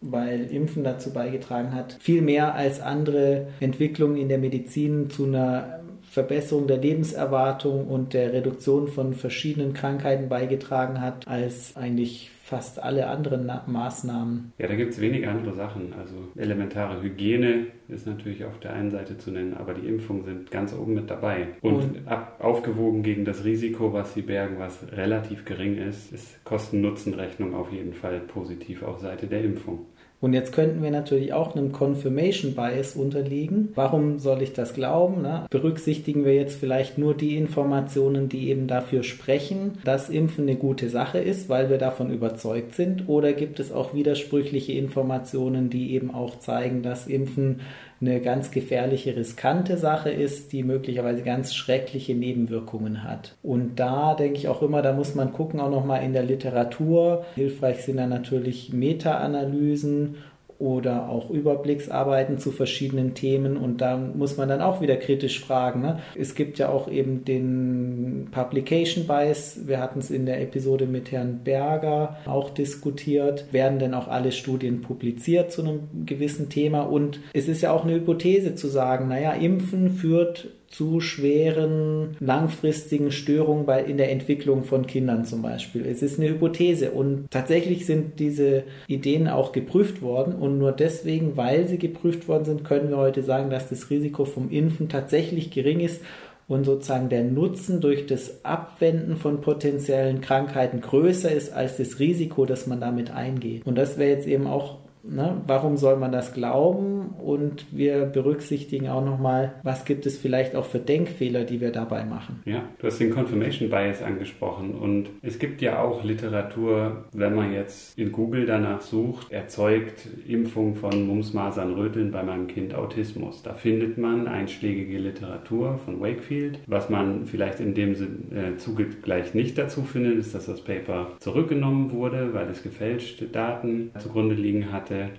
Weil 0.00 0.46
Impfen 0.46 0.82
dazu 0.82 1.12
beigetragen 1.12 1.74
hat, 1.74 1.98
viel 2.00 2.22
mehr 2.22 2.54
als 2.54 2.80
andere 2.80 3.48
Entwicklungen 3.60 4.16
in 4.16 4.30
der 4.30 4.38
Medizin 4.38 5.10
zu 5.10 5.26
einer 5.26 5.80
Verbesserung 6.10 6.66
der 6.66 6.78
Lebenserwartung 6.78 7.86
und 7.86 8.14
der 8.14 8.32
Reduktion 8.32 8.88
von 8.88 9.12
verschiedenen 9.12 9.74
Krankheiten 9.74 10.28
beigetragen 10.28 11.00
hat 11.00 11.28
als 11.28 11.76
eigentlich 11.76 12.30
fast 12.52 12.82
alle 12.82 13.06
anderen 13.06 13.50
Maßnahmen. 13.66 14.52
Ja, 14.58 14.68
da 14.68 14.74
gibt 14.74 14.92
es 14.92 15.00
wenig 15.00 15.26
andere 15.26 15.54
Sachen. 15.54 15.94
Also 15.98 16.14
elementare 16.36 17.02
Hygiene 17.02 17.68
ist 17.88 18.06
natürlich 18.06 18.44
auf 18.44 18.60
der 18.60 18.74
einen 18.74 18.90
Seite 18.90 19.16
zu 19.16 19.30
nennen, 19.30 19.54
aber 19.54 19.72
die 19.72 19.88
Impfungen 19.88 20.22
sind 20.24 20.50
ganz 20.50 20.74
oben 20.74 20.92
mit 20.92 21.08
dabei. 21.08 21.48
Und, 21.62 21.76
und 21.76 22.08
ab, 22.08 22.36
aufgewogen 22.40 23.02
gegen 23.02 23.24
das 23.24 23.44
Risiko, 23.44 23.94
was 23.94 24.12
sie 24.12 24.20
bergen, 24.20 24.58
was 24.58 24.86
relativ 24.92 25.46
gering 25.46 25.78
ist, 25.78 26.12
ist 26.12 26.44
Kosten-Nutzen-Rechnung 26.44 27.54
auf 27.54 27.72
jeden 27.72 27.94
Fall 27.94 28.20
positiv 28.20 28.82
auf 28.82 28.98
Seite 28.98 29.28
der 29.28 29.42
Impfung. 29.42 29.86
Und 30.22 30.34
jetzt 30.34 30.52
könnten 30.52 30.84
wir 30.84 30.92
natürlich 30.92 31.32
auch 31.32 31.56
einem 31.56 31.72
Confirmation 31.72 32.54
Bias 32.54 32.94
unterliegen. 32.94 33.72
Warum 33.74 34.20
soll 34.20 34.40
ich 34.40 34.52
das 34.52 34.72
glauben? 34.72 35.20
Ne? 35.20 35.46
Berücksichtigen 35.50 36.24
wir 36.24 36.32
jetzt 36.32 36.60
vielleicht 36.60 36.96
nur 36.96 37.16
die 37.16 37.36
Informationen, 37.36 38.28
die 38.28 38.48
eben 38.48 38.68
dafür 38.68 39.02
sprechen, 39.02 39.78
dass 39.84 40.08
Impfen 40.08 40.44
eine 40.44 40.54
gute 40.54 40.90
Sache 40.90 41.18
ist, 41.18 41.48
weil 41.48 41.70
wir 41.70 41.78
davon 41.78 42.12
überzeugt 42.12 42.76
sind? 42.76 43.08
Oder 43.08 43.32
gibt 43.32 43.58
es 43.58 43.72
auch 43.72 43.94
widersprüchliche 43.94 44.74
Informationen, 44.74 45.70
die 45.70 45.92
eben 45.92 46.14
auch 46.14 46.38
zeigen, 46.38 46.82
dass 46.82 47.08
Impfen 47.08 47.60
eine 48.02 48.20
ganz 48.20 48.50
gefährliche, 48.50 49.16
riskante 49.16 49.78
Sache 49.78 50.10
ist, 50.10 50.52
die 50.52 50.64
möglicherweise 50.64 51.22
ganz 51.22 51.54
schreckliche 51.54 52.14
Nebenwirkungen 52.14 53.04
hat. 53.04 53.36
Und 53.42 53.78
da 53.78 54.14
denke 54.14 54.38
ich 54.38 54.48
auch 54.48 54.60
immer, 54.60 54.82
da 54.82 54.92
muss 54.92 55.14
man 55.14 55.32
gucken, 55.32 55.60
auch 55.60 55.70
nochmal 55.70 56.02
in 56.02 56.12
der 56.12 56.24
Literatur. 56.24 57.24
Hilfreich 57.36 57.84
sind 57.84 57.98
da 57.98 58.06
natürlich 58.06 58.72
Meta-Analysen 58.72 60.16
oder 60.62 61.08
auch 61.08 61.28
Überblicksarbeiten 61.28 62.38
zu 62.38 62.52
verschiedenen 62.52 63.14
Themen 63.14 63.56
und 63.56 63.80
da 63.80 63.96
muss 63.96 64.36
man 64.36 64.48
dann 64.48 64.60
auch 64.60 64.80
wieder 64.80 64.94
kritisch 64.96 65.40
fragen. 65.40 65.80
Ne? 65.80 65.98
Es 66.14 66.36
gibt 66.36 66.56
ja 66.60 66.68
auch 66.68 66.88
eben 66.88 67.24
den 67.24 68.28
Publication 68.30 69.08
Bias, 69.08 69.66
wir 69.66 69.80
hatten 69.80 69.98
es 69.98 70.12
in 70.12 70.24
der 70.24 70.40
Episode 70.40 70.86
mit 70.86 71.10
Herrn 71.10 71.40
Berger 71.42 72.16
auch 72.26 72.48
diskutiert, 72.48 73.52
werden 73.52 73.80
denn 73.80 73.92
auch 73.92 74.06
alle 74.06 74.30
Studien 74.30 74.82
publiziert 74.82 75.50
zu 75.50 75.62
einem 75.62 75.80
gewissen 76.06 76.48
Thema 76.48 76.82
und 76.82 77.18
es 77.32 77.48
ist 77.48 77.62
ja 77.62 77.72
auch 77.72 77.82
eine 77.82 77.94
Hypothese 77.94 78.54
zu 78.54 78.68
sagen, 78.68 79.08
naja, 79.08 79.32
Impfen 79.32 79.90
führt 79.90 80.48
zu 80.72 81.00
schweren 81.00 82.16
langfristigen 82.18 83.12
Störungen 83.12 83.66
bei, 83.66 83.84
in 83.84 83.98
der 83.98 84.10
Entwicklung 84.10 84.64
von 84.64 84.86
Kindern 84.86 85.24
zum 85.26 85.42
Beispiel. 85.42 85.86
Es 85.86 86.02
ist 86.02 86.18
eine 86.18 86.30
Hypothese 86.30 86.90
und 86.90 87.30
tatsächlich 87.30 87.84
sind 87.84 88.18
diese 88.18 88.64
Ideen 88.88 89.28
auch 89.28 89.52
geprüft 89.52 90.00
worden 90.00 90.34
und 90.34 90.58
nur 90.58 90.72
deswegen, 90.72 91.36
weil 91.36 91.68
sie 91.68 91.78
geprüft 91.78 92.26
worden 92.26 92.44
sind, 92.44 92.64
können 92.64 92.88
wir 92.88 92.96
heute 92.96 93.22
sagen, 93.22 93.50
dass 93.50 93.68
das 93.68 93.90
Risiko 93.90 94.24
vom 94.24 94.50
Impfen 94.50 94.88
tatsächlich 94.88 95.50
gering 95.50 95.80
ist 95.80 96.00
und 96.48 96.64
sozusagen 96.64 97.08
der 97.08 97.24
Nutzen 97.24 97.80
durch 97.80 98.06
das 98.06 98.44
Abwenden 98.44 99.16
von 99.16 99.40
potenziellen 99.40 100.20
Krankheiten 100.22 100.80
größer 100.80 101.30
ist 101.30 101.52
als 101.52 101.76
das 101.76 101.98
Risiko, 101.98 102.46
das 102.46 102.66
man 102.66 102.80
damit 102.80 103.10
eingeht. 103.10 103.66
Und 103.66 103.76
das 103.76 103.98
wäre 103.98 104.10
jetzt 104.10 104.26
eben 104.26 104.46
auch 104.46 104.81
Ne? 105.04 105.40
Warum 105.46 105.76
soll 105.76 105.96
man 105.96 106.12
das 106.12 106.32
glauben? 106.32 107.14
Und 107.18 107.66
wir 107.72 108.04
berücksichtigen 108.06 108.88
auch 108.88 109.04
nochmal, 109.04 109.54
was 109.62 109.84
gibt 109.84 110.06
es 110.06 110.18
vielleicht 110.18 110.54
auch 110.54 110.64
für 110.64 110.78
Denkfehler, 110.78 111.44
die 111.44 111.60
wir 111.60 111.72
dabei 111.72 112.04
machen. 112.04 112.40
Ja, 112.44 112.64
du 112.78 112.86
hast 112.86 112.98
den 112.98 113.10
Confirmation 113.10 113.70
Bias 113.70 114.02
angesprochen 114.02 114.74
und 114.74 115.10
es 115.22 115.38
gibt 115.38 115.62
ja 115.62 115.82
auch 115.82 116.04
Literatur, 116.04 117.04
wenn 117.12 117.34
man 117.34 117.52
jetzt 117.52 117.98
in 117.98 118.12
Google 118.12 118.46
danach 118.46 118.80
sucht, 118.80 119.30
erzeugt 119.30 120.08
Impfung 120.26 120.74
von 120.74 121.06
Mumps, 121.06 121.32
Masern, 121.32 121.74
Röteln 121.74 122.10
bei 122.10 122.22
meinem 122.22 122.46
Kind 122.46 122.74
Autismus. 122.74 123.42
Da 123.42 123.54
findet 123.54 123.98
man 123.98 124.28
einschlägige 124.28 124.98
Literatur 124.98 125.78
von 125.78 126.00
Wakefield. 126.00 126.60
Was 126.66 126.90
man 126.90 127.26
vielleicht 127.26 127.60
in 127.60 127.74
dem 127.74 127.92
äh, 127.92 128.56
Zuge 128.56 128.86
gleich 128.86 129.34
nicht 129.34 129.58
dazu 129.58 129.82
findet, 129.82 130.18
ist, 130.18 130.34
dass 130.34 130.46
das 130.46 130.62
Paper 130.62 131.12
zurückgenommen 131.18 131.92
wurde, 131.92 132.34
weil 132.34 132.48
es 132.48 132.62
gefälschte 132.62 133.26
Daten 133.26 133.90
zugrunde 133.98 134.34
liegen 134.34 134.72
hatte 134.72 134.91
hatte. 134.92 135.10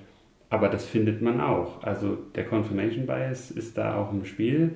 Aber 0.50 0.70
das 0.70 0.86
findet 0.86 1.22
man 1.22 1.42
auch. 1.42 1.82
Also 1.84 2.18
der 2.36 2.46
Confirmation 2.46 3.08
Bias 3.08 3.50
ist 3.50 3.78
da 3.78 3.98
auch 3.98 4.14
im 4.14 4.26
Spiel. 4.26 4.72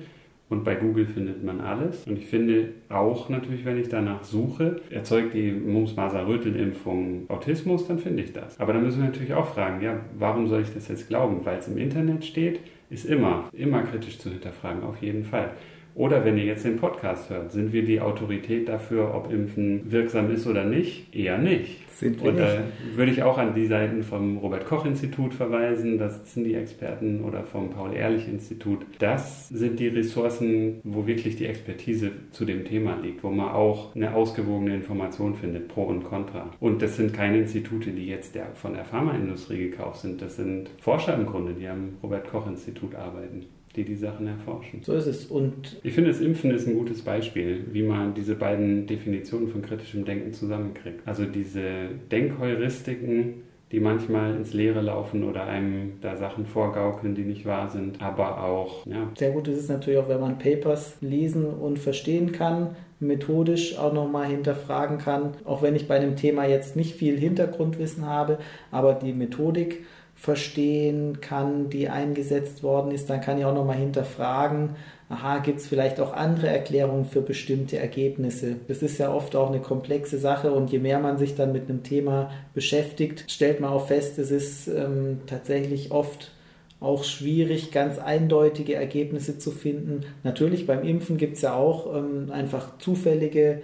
Und 0.48 0.64
bei 0.64 0.74
Google 0.74 1.06
findet 1.06 1.44
man 1.44 1.60
alles. 1.60 2.06
Und 2.06 2.18
ich 2.18 2.26
finde 2.26 2.70
auch 2.88 3.28
natürlich, 3.28 3.66
wenn 3.66 3.78
ich 3.78 3.90
danach 3.90 4.24
suche, 4.24 4.80
erzeugt 4.90 5.34
die 5.34 5.52
Mumps-Masern-Röteln-Impfung 5.52 7.26
Autismus, 7.28 7.86
dann 7.86 7.98
finde 7.98 8.22
ich 8.22 8.32
das. 8.32 8.58
Aber 8.58 8.72
dann 8.72 8.82
müssen 8.82 9.02
wir 9.02 9.08
natürlich 9.08 9.34
auch 9.34 9.46
fragen, 9.46 9.82
ja, 9.82 10.00
warum 10.18 10.48
soll 10.48 10.62
ich 10.62 10.72
das 10.72 10.88
jetzt 10.88 11.06
glauben? 11.06 11.44
Weil 11.44 11.58
es 11.58 11.68
im 11.68 11.76
Internet 11.76 12.24
steht, 12.24 12.60
ist 12.88 13.04
immer, 13.04 13.50
immer 13.52 13.82
kritisch 13.82 14.18
zu 14.18 14.30
hinterfragen, 14.30 14.82
auf 14.84 14.96
jeden 15.02 15.24
Fall. 15.24 15.50
Oder 15.98 16.24
wenn 16.24 16.38
ihr 16.38 16.44
jetzt 16.44 16.64
den 16.64 16.76
Podcast 16.76 17.28
hört, 17.28 17.50
sind 17.50 17.72
wir 17.72 17.84
die 17.84 18.00
Autorität 18.00 18.68
dafür, 18.68 19.12
ob 19.16 19.32
Impfen 19.32 19.90
wirksam 19.90 20.30
ist 20.30 20.46
oder 20.46 20.62
nicht? 20.62 21.12
Eher 21.12 21.38
nicht. 21.38 21.90
Sind 21.90 22.22
wir 22.22 22.30
Und 22.30 22.38
da 22.38 22.58
würde 22.94 23.10
ich 23.10 23.24
auch 23.24 23.36
an 23.36 23.52
die 23.52 23.66
Seiten 23.66 24.04
vom 24.04 24.38
Robert-Koch-Institut 24.38 25.34
verweisen, 25.34 25.98
da 25.98 26.08
sitzen 26.08 26.44
die 26.44 26.54
Experten, 26.54 27.24
oder 27.24 27.42
vom 27.42 27.70
Paul-Ehrlich-Institut. 27.70 28.86
Das 29.00 29.48
sind 29.48 29.80
die 29.80 29.88
Ressourcen, 29.88 30.80
wo 30.84 31.08
wirklich 31.08 31.34
die 31.34 31.46
Expertise 31.46 32.12
zu 32.30 32.44
dem 32.44 32.64
Thema 32.64 32.96
liegt, 33.02 33.24
wo 33.24 33.30
man 33.30 33.48
auch 33.48 33.96
eine 33.96 34.14
ausgewogene 34.14 34.76
Information 34.76 35.34
findet, 35.34 35.66
pro 35.66 35.82
und 35.82 36.04
contra. 36.04 36.52
Und 36.60 36.80
das 36.80 36.96
sind 36.96 37.12
keine 37.12 37.38
Institute, 37.38 37.90
die 37.90 38.06
jetzt 38.06 38.36
der, 38.36 38.54
von 38.54 38.74
der 38.74 38.84
Pharmaindustrie 38.84 39.68
gekauft 39.68 40.02
sind. 40.02 40.22
Das 40.22 40.36
sind 40.36 40.70
Forscher 40.80 41.14
im 41.14 41.26
Grunde, 41.26 41.54
die 41.54 41.66
am 41.66 41.94
Robert-Koch-Institut 42.04 42.94
arbeiten 42.94 43.46
die 43.78 43.84
die 43.84 43.96
Sachen 43.96 44.26
erforschen. 44.26 44.80
So 44.82 44.92
ist 44.94 45.06
es. 45.06 45.26
Und 45.26 45.78
ich 45.84 45.94
finde, 45.94 46.10
das 46.10 46.20
Impfen 46.20 46.50
ist 46.50 46.66
ein 46.66 46.74
gutes 46.74 47.02
Beispiel, 47.02 47.64
wie 47.72 47.82
man 47.82 48.12
diese 48.12 48.34
beiden 48.34 48.86
Definitionen 48.86 49.48
von 49.48 49.62
kritischem 49.62 50.04
Denken 50.04 50.32
zusammenkriegt. 50.32 51.00
Also 51.06 51.24
diese 51.24 51.62
Denkheuristiken, 52.10 53.44
die 53.70 53.80
manchmal 53.80 54.34
ins 54.34 54.52
Leere 54.52 54.80
laufen 54.80 55.22
oder 55.24 55.44
einem 55.44 55.92
da 56.00 56.16
Sachen 56.16 56.46
vorgaukeln, 56.46 57.14
die 57.14 57.22
nicht 57.22 57.46
wahr 57.46 57.68
sind, 57.68 58.02
aber 58.02 58.42
auch, 58.42 58.84
ja. 58.86 59.10
Sehr 59.16 59.30
gut 59.30 59.46
ist 59.46 59.60
es 59.60 59.68
natürlich 59.68 60.00
auch, 60.00 60.08
wenn 60.08 60.20
man 60.20 60.38
Papers 60.38 60.96
lesen 61.00 61.46
und 61.46 61.78
verstehen 61.78 62.32
kann, 62.32 62.70
methodisch 62.98 63.78
auch 63.78 63.92
nochmal 63.92 64.26
hinterfragen 64.26 64.98
kann, 64.98 65.34
auch 65.44 65.62
wenn 65.62 65.76
ich 65.76 65.86
bei 65.86 66.00
dem 66.00 66.16
Thema 66.16 66.46
jetzt 66.46 66.74
nicht 66.74 66.96
viel 66.96 67.16
Hintergrundwissen 67.16 68.06
habe, 68.06 68.38
aber 68.72 68.94
die 68.94 69.12
Methodik 69.12 69.84
verstehen 70.18 71.20
kann, 71.20 71.70
die 71.70 71.88
eingesetzt 71.88 72.64
worden 72.64 72.90
ist, 72.90 73.08
dann 73.08 73.20
kann 73.20 73.38
ich 73.38 73.44
auch 73.44 73.54
nochmal 73.54 73.76
hinterfragen, 73.76 74.70
aha, 75.08 75.38
gibt 75.38 75.60
es 75.60 75.68
vielleicht 75.68 76.00
auch 76.00 76.12
andere 76.12 76.48
Erklärungen 76.48 77.04
für 77.04 77.22
bestimmte 77.22 77.78
Ergebnisse. 77.78 78.56
Das 78.66 78.82
ist 78.82 78.98
ja 78.98 79.12
oft 79.12 79.36
auch 79.36 79.48
eine 79.48 79.60
komplexe 79.60 80.18
Sache 80.18 80.50
und 80.50 80.72
je 80.72 80.80
mehr 80.80 80.98
man 80.98 81.18
sich 81.18 81.36
dann 81.36 81.52
mit 81.52 81.70
einem 81.70 81.84
Thema 81.84 82.32
beschäftigt, 82.52 83.26
stellt 83.28 83.60
man 83.60 83.70
auch 83.70 83.86
fest, 83.86 84.18
es 84.18 84.32
ist 84.32 84.66
ähm, 84.66 85.20
tatsächlich 85.26 85.92
oft 85.92 86.32
auch 86.80 87.04
schwierig, 87.04 87.70
ganz 87.70 87.98
eindeutige 87.98 88.74
Ergebnisse 88.74 89.38
zu 89.38 89.52
finden. 89.52 90.00
Natürlich 90.24 90.66
beim 90.66 90.82
Impfen 90.82 91.16
gibt 91.16 91.36
es 91.36 91.42
ja 91.42 91.54
auch 91.54 91.94
ähm, 91.96 92.30
einfach 92.32 92.78
zufällige 92.78 93.62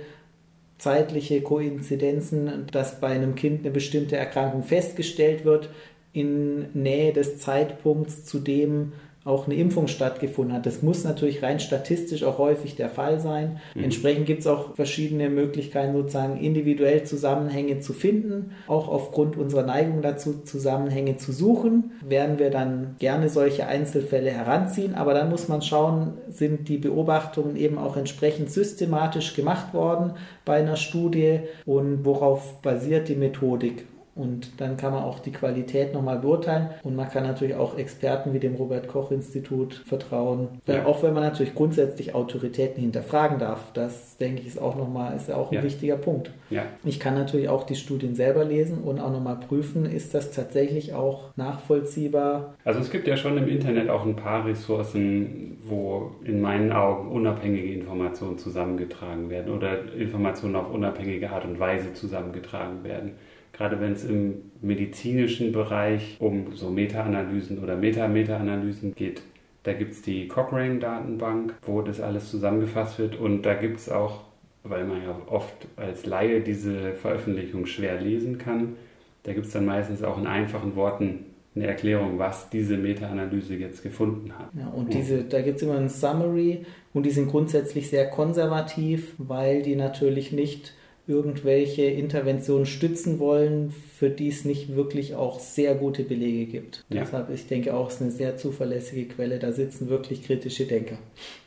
zeitliche 0.79 1.41
Koinzidenzen, 1.41 2.67
dass 2.71 3.01
bei 3.01 3.09
einem 3.09 3.37
Kind 3.37 3.61
eine 3.61 3.71
bestimmte 3.71 4.17
Erkrankung 4.17 4.63
festgestellt 4.63 5.45
wird 5.45 5.71
in 6.15 6.67
Nähe 6.73 7.13
des 7.13 7.39
Zeitpunkts, 7.39 8.25
zu 8.25 8.39
dem 8.39 8.93
auch 9.25 9.47
eine 9.47 9.55
Impfung 9.55 9.89
stattgefunden 9.89 10.55
hat. 10.55 10.67
Das 10.67 10.83
muss 10.83 11.03
natürlich 11.03 11.43
rein 11.43 11.59
statistisch 11.59 12.25
auch 12.25 12.37
häufig 12.39 12.77
der 12.77 12.91
Fall 12.91 13.21
sein. 13.21 13.59
Mhm. 13.75 13.85
Entsprechend 13.85 14.27
gibt 14.27 14.41
es 14.41 14.47
auch 14.47 14.75
verschiedene 14.75 15.31
Möglichkeiten, 15.31 15.95
sozusagen 15.95 16.37
individuell 16.37 17.05
Zusammenhänge 17.05 17.81
zu 17.81 17.95
finden. 17.95 18.53
Auch 18.67 18.89
aufgrund 18.89 19.37
unserer 19.37 19.63
Neigung 19.63 20.03
dazu, 20.03 20.43
Zusammenhänge 20.45 21.17
zu 21.17 21.33
suchen, 21.33 21.93
werden 22.07 22.39
wir 22.39 22.51
dann 22.51 22.97
gerne 22.99 23.31
solche 23.31 23.67
Einzelfälle 23.67 24.31
heranziehen. 24.31 24.95
Aber 24.95 25.15
dann 25.15 25.31
muss 25.31 25.49
man 25.49 25.63
schauen, 25.63 26.19
sind 26.29 26.69
die 26.69 26.79
Beobachtungen 26.79 27.57
eben 27.57 27.79
auch 27.79 27.97
entsprechend 27.97 28.51
systematisch 28.51 29.35
gemacht 29.35 29.73
worden 29.73 30.13
bei 30.45 30.57
einer 30.57 30.77
Studie 30.77 31.41
und 31.65 32.05
worauf 32.05 32.61
basiert 32.61 33.09
die 33.09 33.17
Methodik. 33.17 33.87
Und 34.15 34.61
dann 34.61 34.77
kann 34.77 34.93
man 34.93 35.03
auch 35.03 35.19
die 35.19 35.33
Qualität 35.33 35.93
nochmal 35.93 36.19
beurteilen. 36.19 36.69
Und 36.85 36.95
man 36.95 37.09
kann 37.09 37.25
natürlich 37.25 37.57
auch 37.57 37.77
Experten 37.77 38.33
wie 38.33 38.39
dem 38.39 38.55
Robert-Koch-Institut 38.55 39.83
vertrauen. 39.87 40.49
Ja. 40.67 40.87
Auch 40.87 41.03
wenn 41.03 41.15
man 41.15 41.25
natürlich 41.25 41.55
grundsätzlich 41.55 42.15
Autoritäten 42.15 42.81
hinterfragen 42.81 43.39
darf. 43.39 43.73
Das, 43.73 44.17
denke 44.17 44.43
ich, 44.43 44.49
ist 44.49 44.63
auch 44.63 44.77
nochmal, 44.77 45.17
ist 45.17 45.29
ja 45.29 45.37
auch 45.37 45.51
ein 45.51 45.57
ja. 45.57 45.63
wichtiger 45.65 45.97
Punkt. 45.97 46.31
Ja. 46.51 46.63
Ich 46.85 47.01
kann 47.01 47.15
natürlich 47.15 47.49
auch 47.49 47.65
die 47.65 47.75
Studien 47.75 48.15
selber 48.15 48.45
lesen 48.45 48.79
und 48.79 49.01
auch 49.01 49.11
nochmal 49.11 49.37
prüfen, 49.37 49.85
ist 49.85 50.15
das 50.15 50.31
tatsächlich 50.31 50.95
auch 50.95 51.37
nachvollziehbar. 51.37 52.55
Also 52.65 52.81
es 52.81 52.91
gibt 52.91 53.09
ja 53.09 53.17
schon 53.17 53.37
im 53.37 53.49
Internet 53.49 53.89
auch 53.89 54.05
ein 54.05 54.17
paar 54.17 54.47
Ressourcen, 54.47 55.59
wo 55.65 56.13
in 56.25 56.41
meinen 56.41 56.73
Augen 56.73 57.11
unabhängige 57.11 57.73
Informationen 57.73 58.39
zusammengetragen 58.39 59.29
werden 59.29 59.53
oder 59.53 59.93
Informationen 59.95 60.55
auf 60.55 60.71
unabhängige 60.71 61.31
Art 61.31 61.45
und 61.45 61.59
Weise 61.59 61.93
zusammengetragen 61.95 62.85
werden 62.85 63.13
gerade 63.55 63.81
wenn 63.81 63.93
es 63.93 64.05
im 64.05 64.51
medizinischen 64.61 65.53
Bereich 65.53 66.17
um 66.19 66.55
so 66.55 66.71
Meta-Analysen 66.71 67.63
oder 67.63 67.77
Meta-Meta-Analysen 67.77 68.95
geht, 68.95 69.23
Da 69.65 69.73
gibt 69.73 69.93
es 69.93 70.03
die 70.03 70.29
Cochrane-Datenbank, 70.29 71.55
wo 71.63 71.81
das 71.81 72.01
alles 72.01 72.31
zusammengefasst 72.31 72.99
wird. 72.99 73.17
Und 73.17 73.43
da 73.43 73.55
gibt 73.55 73.79
es 73.79 73.89
auch, 73.89 74.21
weil 74.63 74.85
man 74.85 75.03
ja 75.03 75.17
oft 75.27 75.55
als 75.77 76.07
Laie 76.07 76.41
diese 76.41 76.93
Veröffentlichung 76.93 77.67
schwer 77.67 78.01
lesen 78.01 78.39
kann, 78.39 78.77
da 79.25 79.33
gibt 79.33 79.47
es 79.47 79.53
dann 79.53 79.65
meistens 79.65 80.03
auch 80.03 80.19
in 80.19 80.27
einfachen 80.27 80.77
Worten 80.77 81.25
eine 81.57 81.67
Erklärung, 81.67 82.19
was 82.19 82.51
diese 82.51 82.77
Meta-Analyse 82.77 83.55
jetzt 83.55 83.83
gefunden 83.83 84.33
hat. 84.39 84.51
Ja, 84.59 84.69
und 84.69 84.93
diese, 84.93 85.25
da 85.25 85.41
gibt 85.41 85.57
es 85.57 85.63
immer 85.63 85.79
ein 85.79 85.89
Summary 85.89 86.67
und 86.93 87.07
die 87.07 87.11
sind 87.11 87.31
grundsätzlich 87.31 87.89
sehr 87.89 88.11
konservativ, 88.11 89.15
weil 89.17 89.63
die 89.63 89.77
natürlich 89.77 90.31
nicht 90.31 90.75
irgendwelche 91.07 91.85
Interventionen 91.85 92.67
stützen 92.67 93.19
wollen, 93.19 93.71
für 93.71 94.09
die 94.09 94.29
es 94.29 94.45
nicht 94.45 94.75
wirklich 94.75 95.15
auch 95.15 95.39
sehr 95.39 95.75
gute 95.75 96.03
Belege 96.03 96.47
gibt. 96.47 96.85
Ja. 96.89 97.03
Deshalb, 97.03 97.31
ich 97.31 97.47
denke 97.47 97.75
auch, 97.75 97.89
es 97.89 97.97
ist 97.97 98.03
eine 98.03 98.11
sehr 98.11 98.37
zuverlässige 98.37 99.07
Quelle. 99.07 99.39
Da 99.39 99.53
sitzen 99.53 99.91
wirklich 99.91 100.23
kritische 100.23 100.65
Denker. 100.65 100.99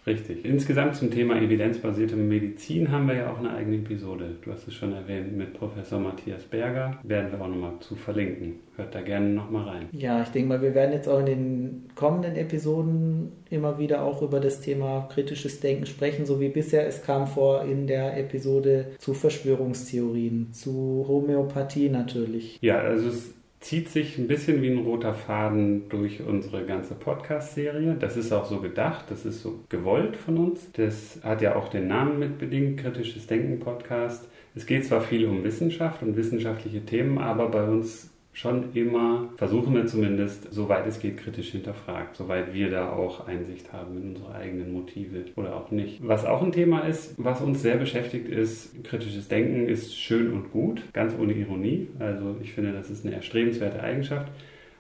Richtig. 0.08 0.46
Insgesamt 0.46 0.96
zum 0.96 1.12
Thema 1.12 1.36
evidenzbasierte 1.36 2.16
Medizin 2.16 2.90
haben 2.92 3.10
wir 3.10 3.16
ja 3.16 3.32
auch 3.32 3.40
eine 3.40 3.52
eigene 3.52 3.76
Episode. 3.76 4.38
Du 4.42 4.52
hast 4.54 4.66
es 4.66 4.74
schon 4.74 4.94
erwähnt 4.94 5.36
mit 5.36 5.54
Professor 5.54 6.00
Matthias 6.00 6.44
Berger. 6.44 6.98
Werden 7.04 7.30
wir 7.32 7.42
auch 7.42 7.50
nochmal 7.50 7.74
zu 7.82 7.96
verlinken. 7.96 8.56
Hört 8.78 8.96
da 8.96 9.02
gerne 9.02 9.30
nochmal 9.30 9.68
rein. 9.68 9.90
Ja, 9.92 10.22
ich 10.22 10.30
denke 10.30 10.48
mal, 10.48 10.62
wir 10.62 10.74
werden 10.74 10.94
jetzt 10.94 11.10
auch 11.10 11.20
in 11.20 11.26
den 11.26 11.84
kommenden 11.96 12.38
Episoden 12.38 13.34
immer 13.50 13.80
wieder 13.80 14.04
auch 14.04 14.22
über 14.22 14.40
das 14.40 14.62
Thema 14.62 15.10
kritisches 15.12 15.60
Denken 15.60 15.86
sprechen, 15.86 16.26
so 16.26 16.40
wie 16.40 16.50
bisher. 16.50 16.88
Es 16.88 17.04
kam 17.04 17.28
vor 17.28 17.66
in 17.66 17.86
der 17.86 18.18
Episode 18.18 18.88
zu 19.00 19.14
Verschwörungstheorien, 19.14 20.54
zu 20.54 21.06
Homöopathie 21.06 21.90
natürlich. 21.90 22.60
Ja, 22.62 22.80
also 22.80 23.10
es 23.10 23.34
zieht 23.60 23.90
sich 23.90 24.18
ein 24.18 24.28
bisschen 24.28 24.62
wie 24.62 24.70
ein 24.70 24.86
roter 24.86 25.14
Faden 25.14 25.90
durch 25.90 26.22
unsere 26.22 26.66
ganze 26.66 26.94
Podcast-Serie. 26.94 27.96
Das 28.00 28.16
ist 28.16 28.32
auch 28.32 28.46
so 28.46 28.60
gedacht, 28.60 29.06
das 29.10 29.26
ist 29.26 29.42
so 29.42 29.64
gewollt 29.70 30.16
von 30.16 30.38
uns. 30.38 30.72
Das 30.74 31.20
hat 31.24 31.42
ja 31.42 31.56
auch 31.56 31.70
den 31.70 31.88
Namen 31.88 32.20
mitbedingt, 32.20 32.80
Kritisches 32.80 33.28
Denken 33.28 33.60
Podcast. 33.60 34.28
Es 34.56 34.66
geht 34.66 34.86
zwar 34.86 35.02
viel 35.02 35.26
um 35.26 35.44
Wissenschaft 35.44 36.02
und 36.04 36.16
wissenschaftliche 36.16 36.86
Themen, 36.86 37.18
aber 37.18 37.50
bei 37.50 37.64
uns 37.64 38.12
schon 38.38 38.66
immer, 38.76 39.30
versuchen 39.36 39.74
wir 39.74 39.88
zumindest, 39.88 40.54
soweit 40.54 40.86
es 40.86 41.00
geht, 41.00 41.18
kritisch 41.18 41.50
hinterfragt, 41.50 42.16
soweit 42.16 42.54
wir 42.54 42.70
da 42.70 42.92
auch 42.92 43.28
Einsicht 43.28 43.74
haben 43.74 43.98
in 43.98 44.10
unsere 44.10 44.36
eigenen 44.36 44.72
Motive 44.74 45.26
oder 45.36 45.56
auch 45.56 45.72
nicht. 45.72 46.08
Was 46.08 46.24
auch 46.24 46.44
ein 46.44 46.52
Thema 46.52 46.82
ist, 46.82 47.16
was 47.18 47.42
uns 47.42 47.64
sehr 47.64 47.78
beschäftigt, 47.78 48.30
ist, 48.30 48.84
kritisches 48.84 49.28
Denken 49.28 49.68
ist 49.68 50.00
schön 50.00 50.32
und 50.32 50.52
gut, 50.52 50.84
ganz 50.94 51.16
ohne 51.20 51.34
Ironie. 51.34 51.88
Also 51.98 52.36
ich 52.40 52.54
finde, 52.54 52.74
das 52.74 52.92
ist 52.92 53.04
eine 53.04 53.16
erstrebenswerte 53.16 53.82
Eigenschaft. 53.82 54.32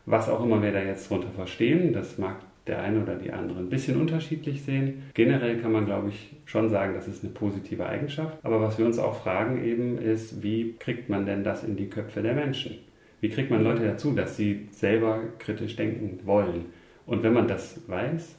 Was 0.05 0.29
auch 0.29 0.43
immer 0.43 0.61
wir 0.61 0.71
da 0.71 0.83
jetzt 0.83 1.09
drunter 1.09 1.31
verstehen, 1.31 1.93
das 1.93 2.19
mag 2.19 2.35
der 2.67 2.83
eine 2.83 3.01
oder 3.01 3.15
die 3.15 3.31
andere 3.31 3.57
ein 3.57 3.69
bisschen 3.69 3.99
unterschiedlich 3.99 4.61
sehen. 4.61 5.01
Generell 5.15 5.57
kann 5.57 5.71
man, 5.71 5.85
glaube 5.85 6.09
ich, 6.09 6.35
schon 6.45 6.69
sagen, 6.69 6.93
das 6.93 7.07
ist 7.07 7.23
eine 7.23 7.33
positive 7.33 7.87
Eigenschaft. 7.87 8.37
Aber 8.43 8.61
was 8.61 8.77
wir 8.77 8.85
uns 8.85 8.99
auch 8.99 9.15
fragen 9.15 9.65
eben 9.65 9.97
ist, 9.97 10.43
wie 10.43 10.75
kriegt 10.77 11.09
man 11.09 11.25
denn 11.25 11.43
das 11.43 11.63
in 11.63 11.75
die 11.75 11.89
Köpfe 11.89 12.21
der 12.21 12.35
Menschen? 12.35 12.77
Wie 13.19 13.29
kriegt 13.29 13.49
man 13.49 13.63
Leute 13.63 13.83
dazu, 13.83 14.13
dass 14.13 14.37
sie 14.37 14.67
selber 14.71 15.21
kritisch 15.39 15.75
denken 15.75 16.19
wollen? 16.25 16.65
Und 17.05 17.23
wenn 17.23 17.33
man 17.33 17.47
das 17.47 17.81
weiß, 17.87 18.37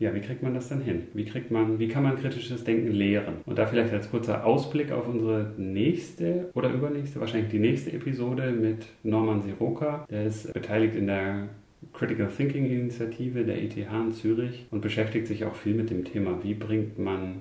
ja, 0.00 0.14
wie 0.14 0.20
kriegt 0.20 0.42
man 0.42 0.54
das 0.54 0.68
dann 0.68 0.80
hin? 0.80 1.08
Wie 1.12 1.26
kriegt 1.26 1.50
man, 1.50 1.78
wie 1.78 1.88
kann 1.88 2.02
man 2.02 2.18
kritisches 2.18 2.64
Denken 2.64 2.90
lehren? 2.90 3.34
Und 3.44 3.58
da 3.58 3.66
vielleicht 3.66 3.92
als 3.92 4.10
kurzer 4.10 4.46
Ausblick 4.46 4.92
auf 4.92 5.06
unsere 5.06 5.52
nächste 5.58 6.50
oder 6.54 6.70
übernächste, 6.70 7.20
wahrscheinlich 7.20 7.50
die 7.50 7.58
nächste 7.58 7.92
Episode 7.92 8.50
mit 8.50 8.86
Norman 9.02 9.42
Siroka. 9.42 10.06
Der 10.10 10.24
ist 10.24 10.52
beteiligt 10.54 10.96
in 10.96 11.06
der 11.06 11.50
Critical 11.92 12.28
Thinking 12.28 12.66
Initiative 12.66 13.44
der 13.44 13.62
ETH 13.62 13.76
in 13.76 14.12
Zürich 14.12 14.66
und 14.70 14.80
beschäftigt 14.80 15.26
sich 15.26 15.44
auch 15.44 15.54
viel 15.54 15.74
mit 15.74 15.90
dem 15.90 16.04
Thema, 16.04 16.42
wie 16.42 16.54
bringt 16.54 16.98
man 16.98 17.40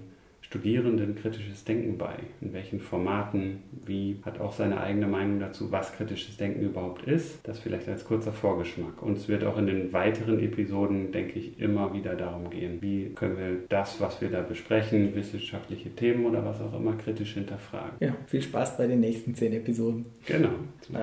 Studierenden 0.50 1.14
kritisches 1.14 1.64
Denken 1.64 2.00
bei? 2.00 2.16
In 2.42 2.54
welchen 2.54 2.80
Formaten? 2.80 3.60
Wie 3.86 4.18
hat 4.24 4.40
auch 4.40 4.52
seine 4.52 4.82
eigene 4.82 5.06
Meinung 5.06 5.40
dazu, 5.40 5.72
was 5.72 5.94
kritisches 5.94 6.38
Denken 6.38 6.62
überhaupt 6.62 7.04
ist? 7.04 7.38
Das 7.44 7.60
vielleicht 7.60 7.88
als 7.88 8.04
kurzer 8.04 8.32
Vorgeschmack. 8.32 9.04
Und 9.04 9.18
es 9.18 9.28
wird 9.28 9.44
auch 9.44 9.60
in 9.60 9.68
den 9.68 9.94
weiteren 9.94 10.40
Episoden, 10.40 11.12
denke 11.12 11.38
ich, 11.38 11.60
immer 11.60 11.94
wieder 11.94 12.16
darum 12.16 12.50
gehen, 12.50 12.82
wie 12.82 13.12
können 13.14 13.38
wir 13.38 13.58
das, 13.70 14.02
was 14.02 14.22
wir 14.22 14.30
da 14.30 14.42
besprechen, 14.42 15.14
wissenschaftliche 15.14 15.92
Themen 15.92 16.26
oder 16.26 16.44
was 16.44 16.60
auch 16.62 16.74
immer, 16.74 16.94
kritisch 16.94 17.36
hinterfragen. 17.36 17.92
Ja, 18.00 18.16
viel 18.26 18.42
Spaß 18.42 18.76
bei 18.76 18.88
den 18.88 19.02
nächsten 19.02 19.36
zehn 19.36 19.54
Episoden. 19.54 20.08
Genau. 20.26 20.50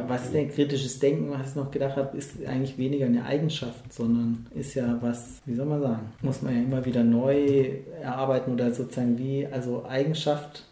Was 0.09 0.24
ist 0.24 0.35
denn 0.35 0.50
kritisches 0.50 0.98
Denken, 0.98 1.30
was 1.30 1.50
ich 1.50 1.54
noch 1.54 1.70
gedacht 1.70 1.96
habe, 1.96 2.16
ist 2.16 2.44
eigentlich 2.44 2.76
weniger 2.78 3.06
eine 3.06 3.24
Eigenschaft, 3.24 3.92
sondern 3.92 4.46
ist 4.56 4.74
ja 4.74 4.98
was, 5.00 5.40
wie 5.46 5.54
soll 5.54 5.66
man 5.66 5.80
sagen, 5.80 6.12
muss 6.20 6.42
man 6.42 6.52
ja 6.52 6.62
immer 6.62 6.85
wieder 6.85 7.04
neu 7.04 7.68
erarbeiten 8.02 8.52
oder 8.52 8.72
sozusagen 8.72 9.16
wie 9.16 9.36
also 9.44 9.85
Eigenschaft 9.85 10.64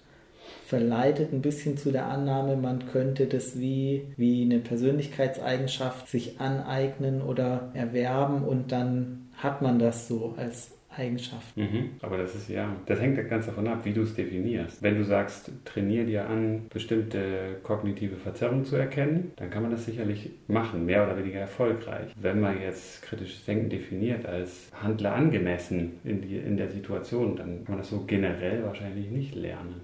verleitet 0.67 1.33
ein 1.33 1.43
bisschen 1.43 1.77
zu 1.77 1.93
der 1.93 2.07
Annahme, 2.07 2.57
man 2.57 2.87
könnte 2.87 3.27
das 3.27 3.59
wie, 3.59 4.07
wie 4.17 4.43
eine 4.43 4.61
Persönlichkeitseigenschaft 4.61 6.09
sich 6.09 6.41
aneignen 6.41 7.21
oder 7.21 7.71
erwerben 7.75 8.45
und 8.45 8.73
dann 8.73 9.29
hat 9.37 9.61
man 9.61 9.79
das 9.79 10.09
so 10.09 10.35
als 10.37 10.74
Eigenschaft. 10.97 11.57
Mhm, 11.57 11.91
aber 12.01 12.19
das 12.19 12.35
ist 12.35 12.49
ja, 12.49 12.75
das 12.87 13.01
hängt 13.01 13.17
ja 13.17 13.23
ganz 13.23 13.47
davon 13.47 13.67
ab, 13.67 13.85
wie 13.85 13.93
du 13.93 14.03
es 14.03 14.15
definierst. 14.15 14.83
Wenn 14.83 14.97
du 14.97 15.05
sagst, 15.05 15.51
trainier 15.65 16.05
dir 16.05 16.29
an, 16.29 16.67
bestimmte 16.73 17.57
kognitive 17.63 18.17
Verzerrungen 18.17 18.65
zu 18.65 18.77
erkennen, 18.77 19.33
dann 19.37 19.51
kann 19.51 19.63
man 19.63 19.71
das 19.71 19.85
sicherlich 19.85 20.31
machen, 20.47 20.87
mehr 20.87 21.05
oder 21.05 21.17
weniger 21.17 21.41
erfolgreich. 21.41 22.13
Wenn 22.21 22.41
man 22.41 22.61
jetzt 22.61 23.03
kritisches 23.03 23.45
Denken 23.45 23.71
definiert 23.71 24.27
als 24.27 24.71
Handler 24.81 25.15
angemessen 25.15 25.93
in, 26.05 26.23
die, 26.23 26.37
in 26.37 26.57
der 26.57 26.69
Situation, 26.69 27.37
dann 27.37 27.65
kann 27.65 27.75
man 27.75 27.79
das 27.79 27.91
so 27.91 28.05
generell 28.07 28.65
wahrscheinlich 28.65 29.11
nicht 29.11 29.35
lernen. 29.35 29.81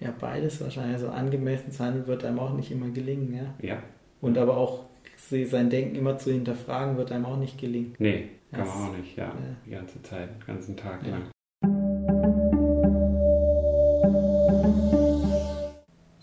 Ja, 0.00 0.14
beides 0.18 0.60
wahrscheinlich. 0.60 0.94
Also 0.94 1.08
angemessen 1.08 1.72
zu 1.72 1.84
handeln 1.84 2.06
wird 2.06 2.24
einem 2.24 2.38
auch 2.38 2.54
nicht 2.54 2.70
immer 2.70 2.88
gelingen, 2.90 3.34
ja. 3.34 3.68
Ja. 3.68 3.82
Und 4.20 4.38
aber 4.38 4.56
auch 4.56 4.84
sein 5.16 5.70
Denken 5.70 5.96
immer 5.96 6.18
zu 6.18 6.32
hinterfragen, 6.32 6.96
wird 6.96 7.12
einem 7.12 7.26
auch 7.26 7.36
nicht 7.36 7.58
gelingen. 7.58 7.94
Nee, 7.98 8.28
auch 8.56 8.96
nicht, 8.96 9.16
ja. 9.16 9.32
Die 9.66 9.70
ganze 9.70 10.02
Zeit, 10.02 10.30
den 10.30 10.46
ganzen 10.46 10.76
Tag 10.76 11.06
lang. 11.06 11.22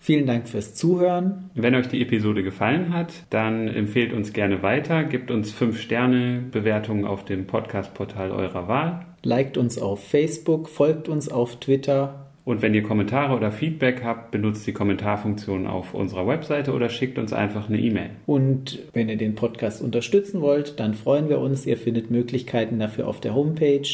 Vielen 0.06 0.28
Dank 0.28 0.48
fürs 0.48 0.76
Zuhören. 0.76 1.50
Wenn 1.56 1.74
euch 1.74 1.88
die 1.88 2.00
Episode 2.02 2.44
gefallen 2.44 2.94
hat, 2.94 3.26
dann 3.32 3.68
empfehlt 3.68 4.14
uns 4.14 4.34
gerne 4.34 4.62
weiter, 4.62 5.04
gebt 5.04 5.32
uns 5.32 5.52
5 5.52 5.82
Sterne 5.82 6.44
Bewertungen 6.52 7.06
auf 7.06 7.26
dem 7.26 7.48
Podcast-Portal 7.48 8.30
eurer 8.30 8.68
Wahl. 8.68 9.06
Liked 9.24 9.58
uns 9.58 9.80
auf 9.80 10.08
Facebook, 10.08 10.70
folgt 10.70 11.10
uns 11.10 11.28
auf 11.28 11.60
Twitter 11.60 12.25
und 12.46 12.62
wenn 12.62 12.76
ihr 12.76 12.84
Kommentare 12.84 13.36
oder 13.36 13.52
Feedback 13.52 14.04
habt, 14.04 14.30
benutzt 14.30 14.66
die 14.68 14.74
Kommentarfunktion 14.74 15.66
auf 15.66 15.96
unserer 15.96 16.28
Webseite 16.28 16.74
oder 16.74 16.90
schickt 16.90 17.18
uns 17.18 17.34
einfach 17.34 17.68
eine 17.68 17.80
E-Mail. 17.80 18.12
Und 18.28 18.80
wenn 18.94 19.10
ihr 19.10 19.18
den 19.18 19.34
Podcast 19.34 19.82
unterstützen 19.82 20.42
wollt, 20.42 20.80
dann 20.80 20.94
freuen 20.94 21.28
wir 21.28 21.40
uns. 21.40 21.66
Ihr 21.66 21.78
findet 21.78 22.12
Möglichkeiten 22.12 22.78
dafür 22.78 23.08
auf 23.08 23.20
der 23.20 23.34
Homepage 23.34 23.88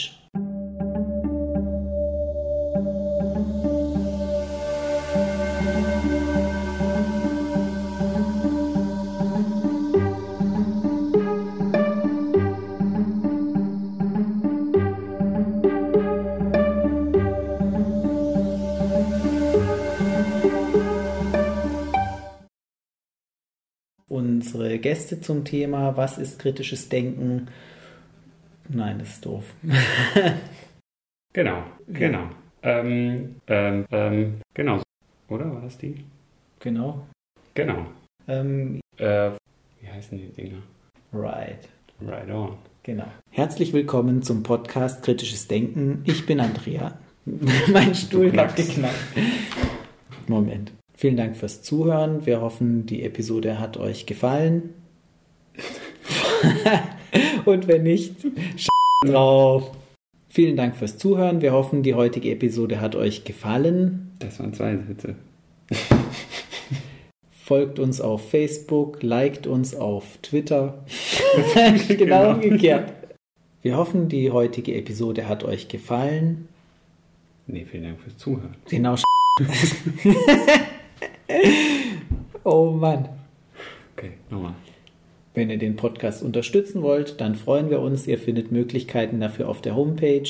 Gäste 25.11 25.21
zum 25.25 25.43
Thema, 25.43 25.97
was 25.97 26.17
ist 26.17 26.39
kritisches 26.39 26.87
Denken? 26.87 27.47
Nein, 28.69 28.99
das 28.99 29.09
ist 29.09 29.25
doof. 29.25 29.43
genau, 31.33 31.63
genau. 31.87 32.29
Ähm, 32.63 33.35
ähm, 33.47 33.85
ähm, 33.91 34.41
genau. 34.53 34.81
Oder 35.27 35.53
war 35.53 35.61
das 35.61 35.77
die? 35.77 36.05
Genau. 36.61 37.05
Genau. 37.55 37.87
Ähm, 38.29 38.79
äh, 38.97 39.31
wie 39.81 39.87
heißen 39.89 40.17
die 40.17 40.29
Dinger? 40.29 40.61
Right. 41.11 41.67
Right 42.01 42.29
on. 42.29 42.57
Genau. 42.83 43.07
Herzlich 43.31 43.73
willkommen 43.73 44.23
zum 44.23 44.43
Podcast 44.43 45.03
Kritisches 45.03 45.49
Denken. 45.49 46.03
Ich 46.05 46.25
bin 46.25 46.39
Andrea. 46.39 46.97
mein 47.25 47.93
Stuhl 47.95 48.31
hat 48.37 48.55
geknackt. 48.55 48.95
Moment. 50.27 50.71
Vielen 50.95 51.17
Dank 51.17 51.35
fürs 51.35 51.63
Zuhören. 51.63 52.25
Wir 52.25 52.39
hoffen, 52.39 52.85
die 52.85 53.03
Episode 53.03 53.59
hat 53.59 53.75
euch 53.75 54.05
gefallen. 54.05 54.75
Und 57.45 57.67
wenn 57.67 57.83
nicht, 57.83 58.15
drauf. 59.05 59.71
Vielen 60.29 60.55
Dank 60.55 60.75
fürs 60.75 60.97
Zuhören. 60.97 61.41
Wir 61.41 61.51
hoffen, 61.51 61.83
die 61.83 61.95
heutige 61.95 62.31
Episode 62.31 62.79
hat 62.79 62.95
euch 62.95 63.23
gefallen. 63.23 64.11
Das 64.19 64.39
waren 64.39 64.53
zwei 64.53 64.77
Sätze. 64.77 65.15
Folgt 67.29 67.79
uns 67.79 67.99
auf 67.99 68.29
Facebook, 68.29 69.03
liked 69.03 69.45
uns 69.47 69.75
auf 69.75 70.17
Twitter. 70.21 70.85
genau 71.87 72.35
umgekehrt. 72.35 72.93
Wir 73.61 73.75
hoffen, 73.75 74.07
die 74.07 74.31
heutige 74.31 74.73
Episode 74.75 75.27
hat 75.27 75.43
euch 75.43 75.67
gefallen. 75.67 76.47
Nee, 77.47 77.65
vielen 77.65 77.83
Dank 77.83 77.99
fürs 77.99 78.17
Zuhören. 78.17 78.55
Genau. 78.69 78.95
oh 82.43 82.71
Mann. 82.71 83.09
Okay, 83.95 84.13
nochmal. 84.29 84.55
Wenn 85.33 85.49
ihr 85.49 85.57
den 85.57 85.77
Podcast 85.77 86.23
unterstützen 86.23 86.81
wollt, 86.81 87.21
dann 87.21 87.35
freuen 87.35 87.69
wir 87.69 87.79
uns. 87.79 88.05
Ihr 88.07 88.17
findet 88.17 88.51
Möglichkeiten 88.51 89.19
dafür 89.19 89.47
auf 89.47 89.61
der 89.61 89.75
Homepage. 89.75 90.29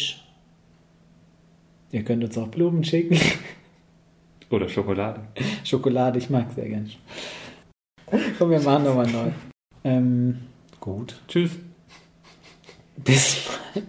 Ihr 1.91 2.03
könnt 2.03 2.23
uns 2.23 2.37
auch 2.37 2.47
Blumen 2.47 2.83
schicken. 2.83 3.19
Oder 4.49 4.69
Schokolade. 4.69 5.21
Schokolade, 5.63 6.19
ich 6.19 6.29
mag 6.29 6.51
sehr 6.51 6.67
gern. 6.67 6.89
Komm, 8.37 8.51
wir 8.51 8.59
machen 8.59 8.83
nochmal 8.83 9.07
neu. 9.07 9.31
Ähm, 9.83 10.37
gut. 10.79 11.19
Tschüss. 11.27 11.51
Bis 12.97 13.47
bald. 13.73 13.87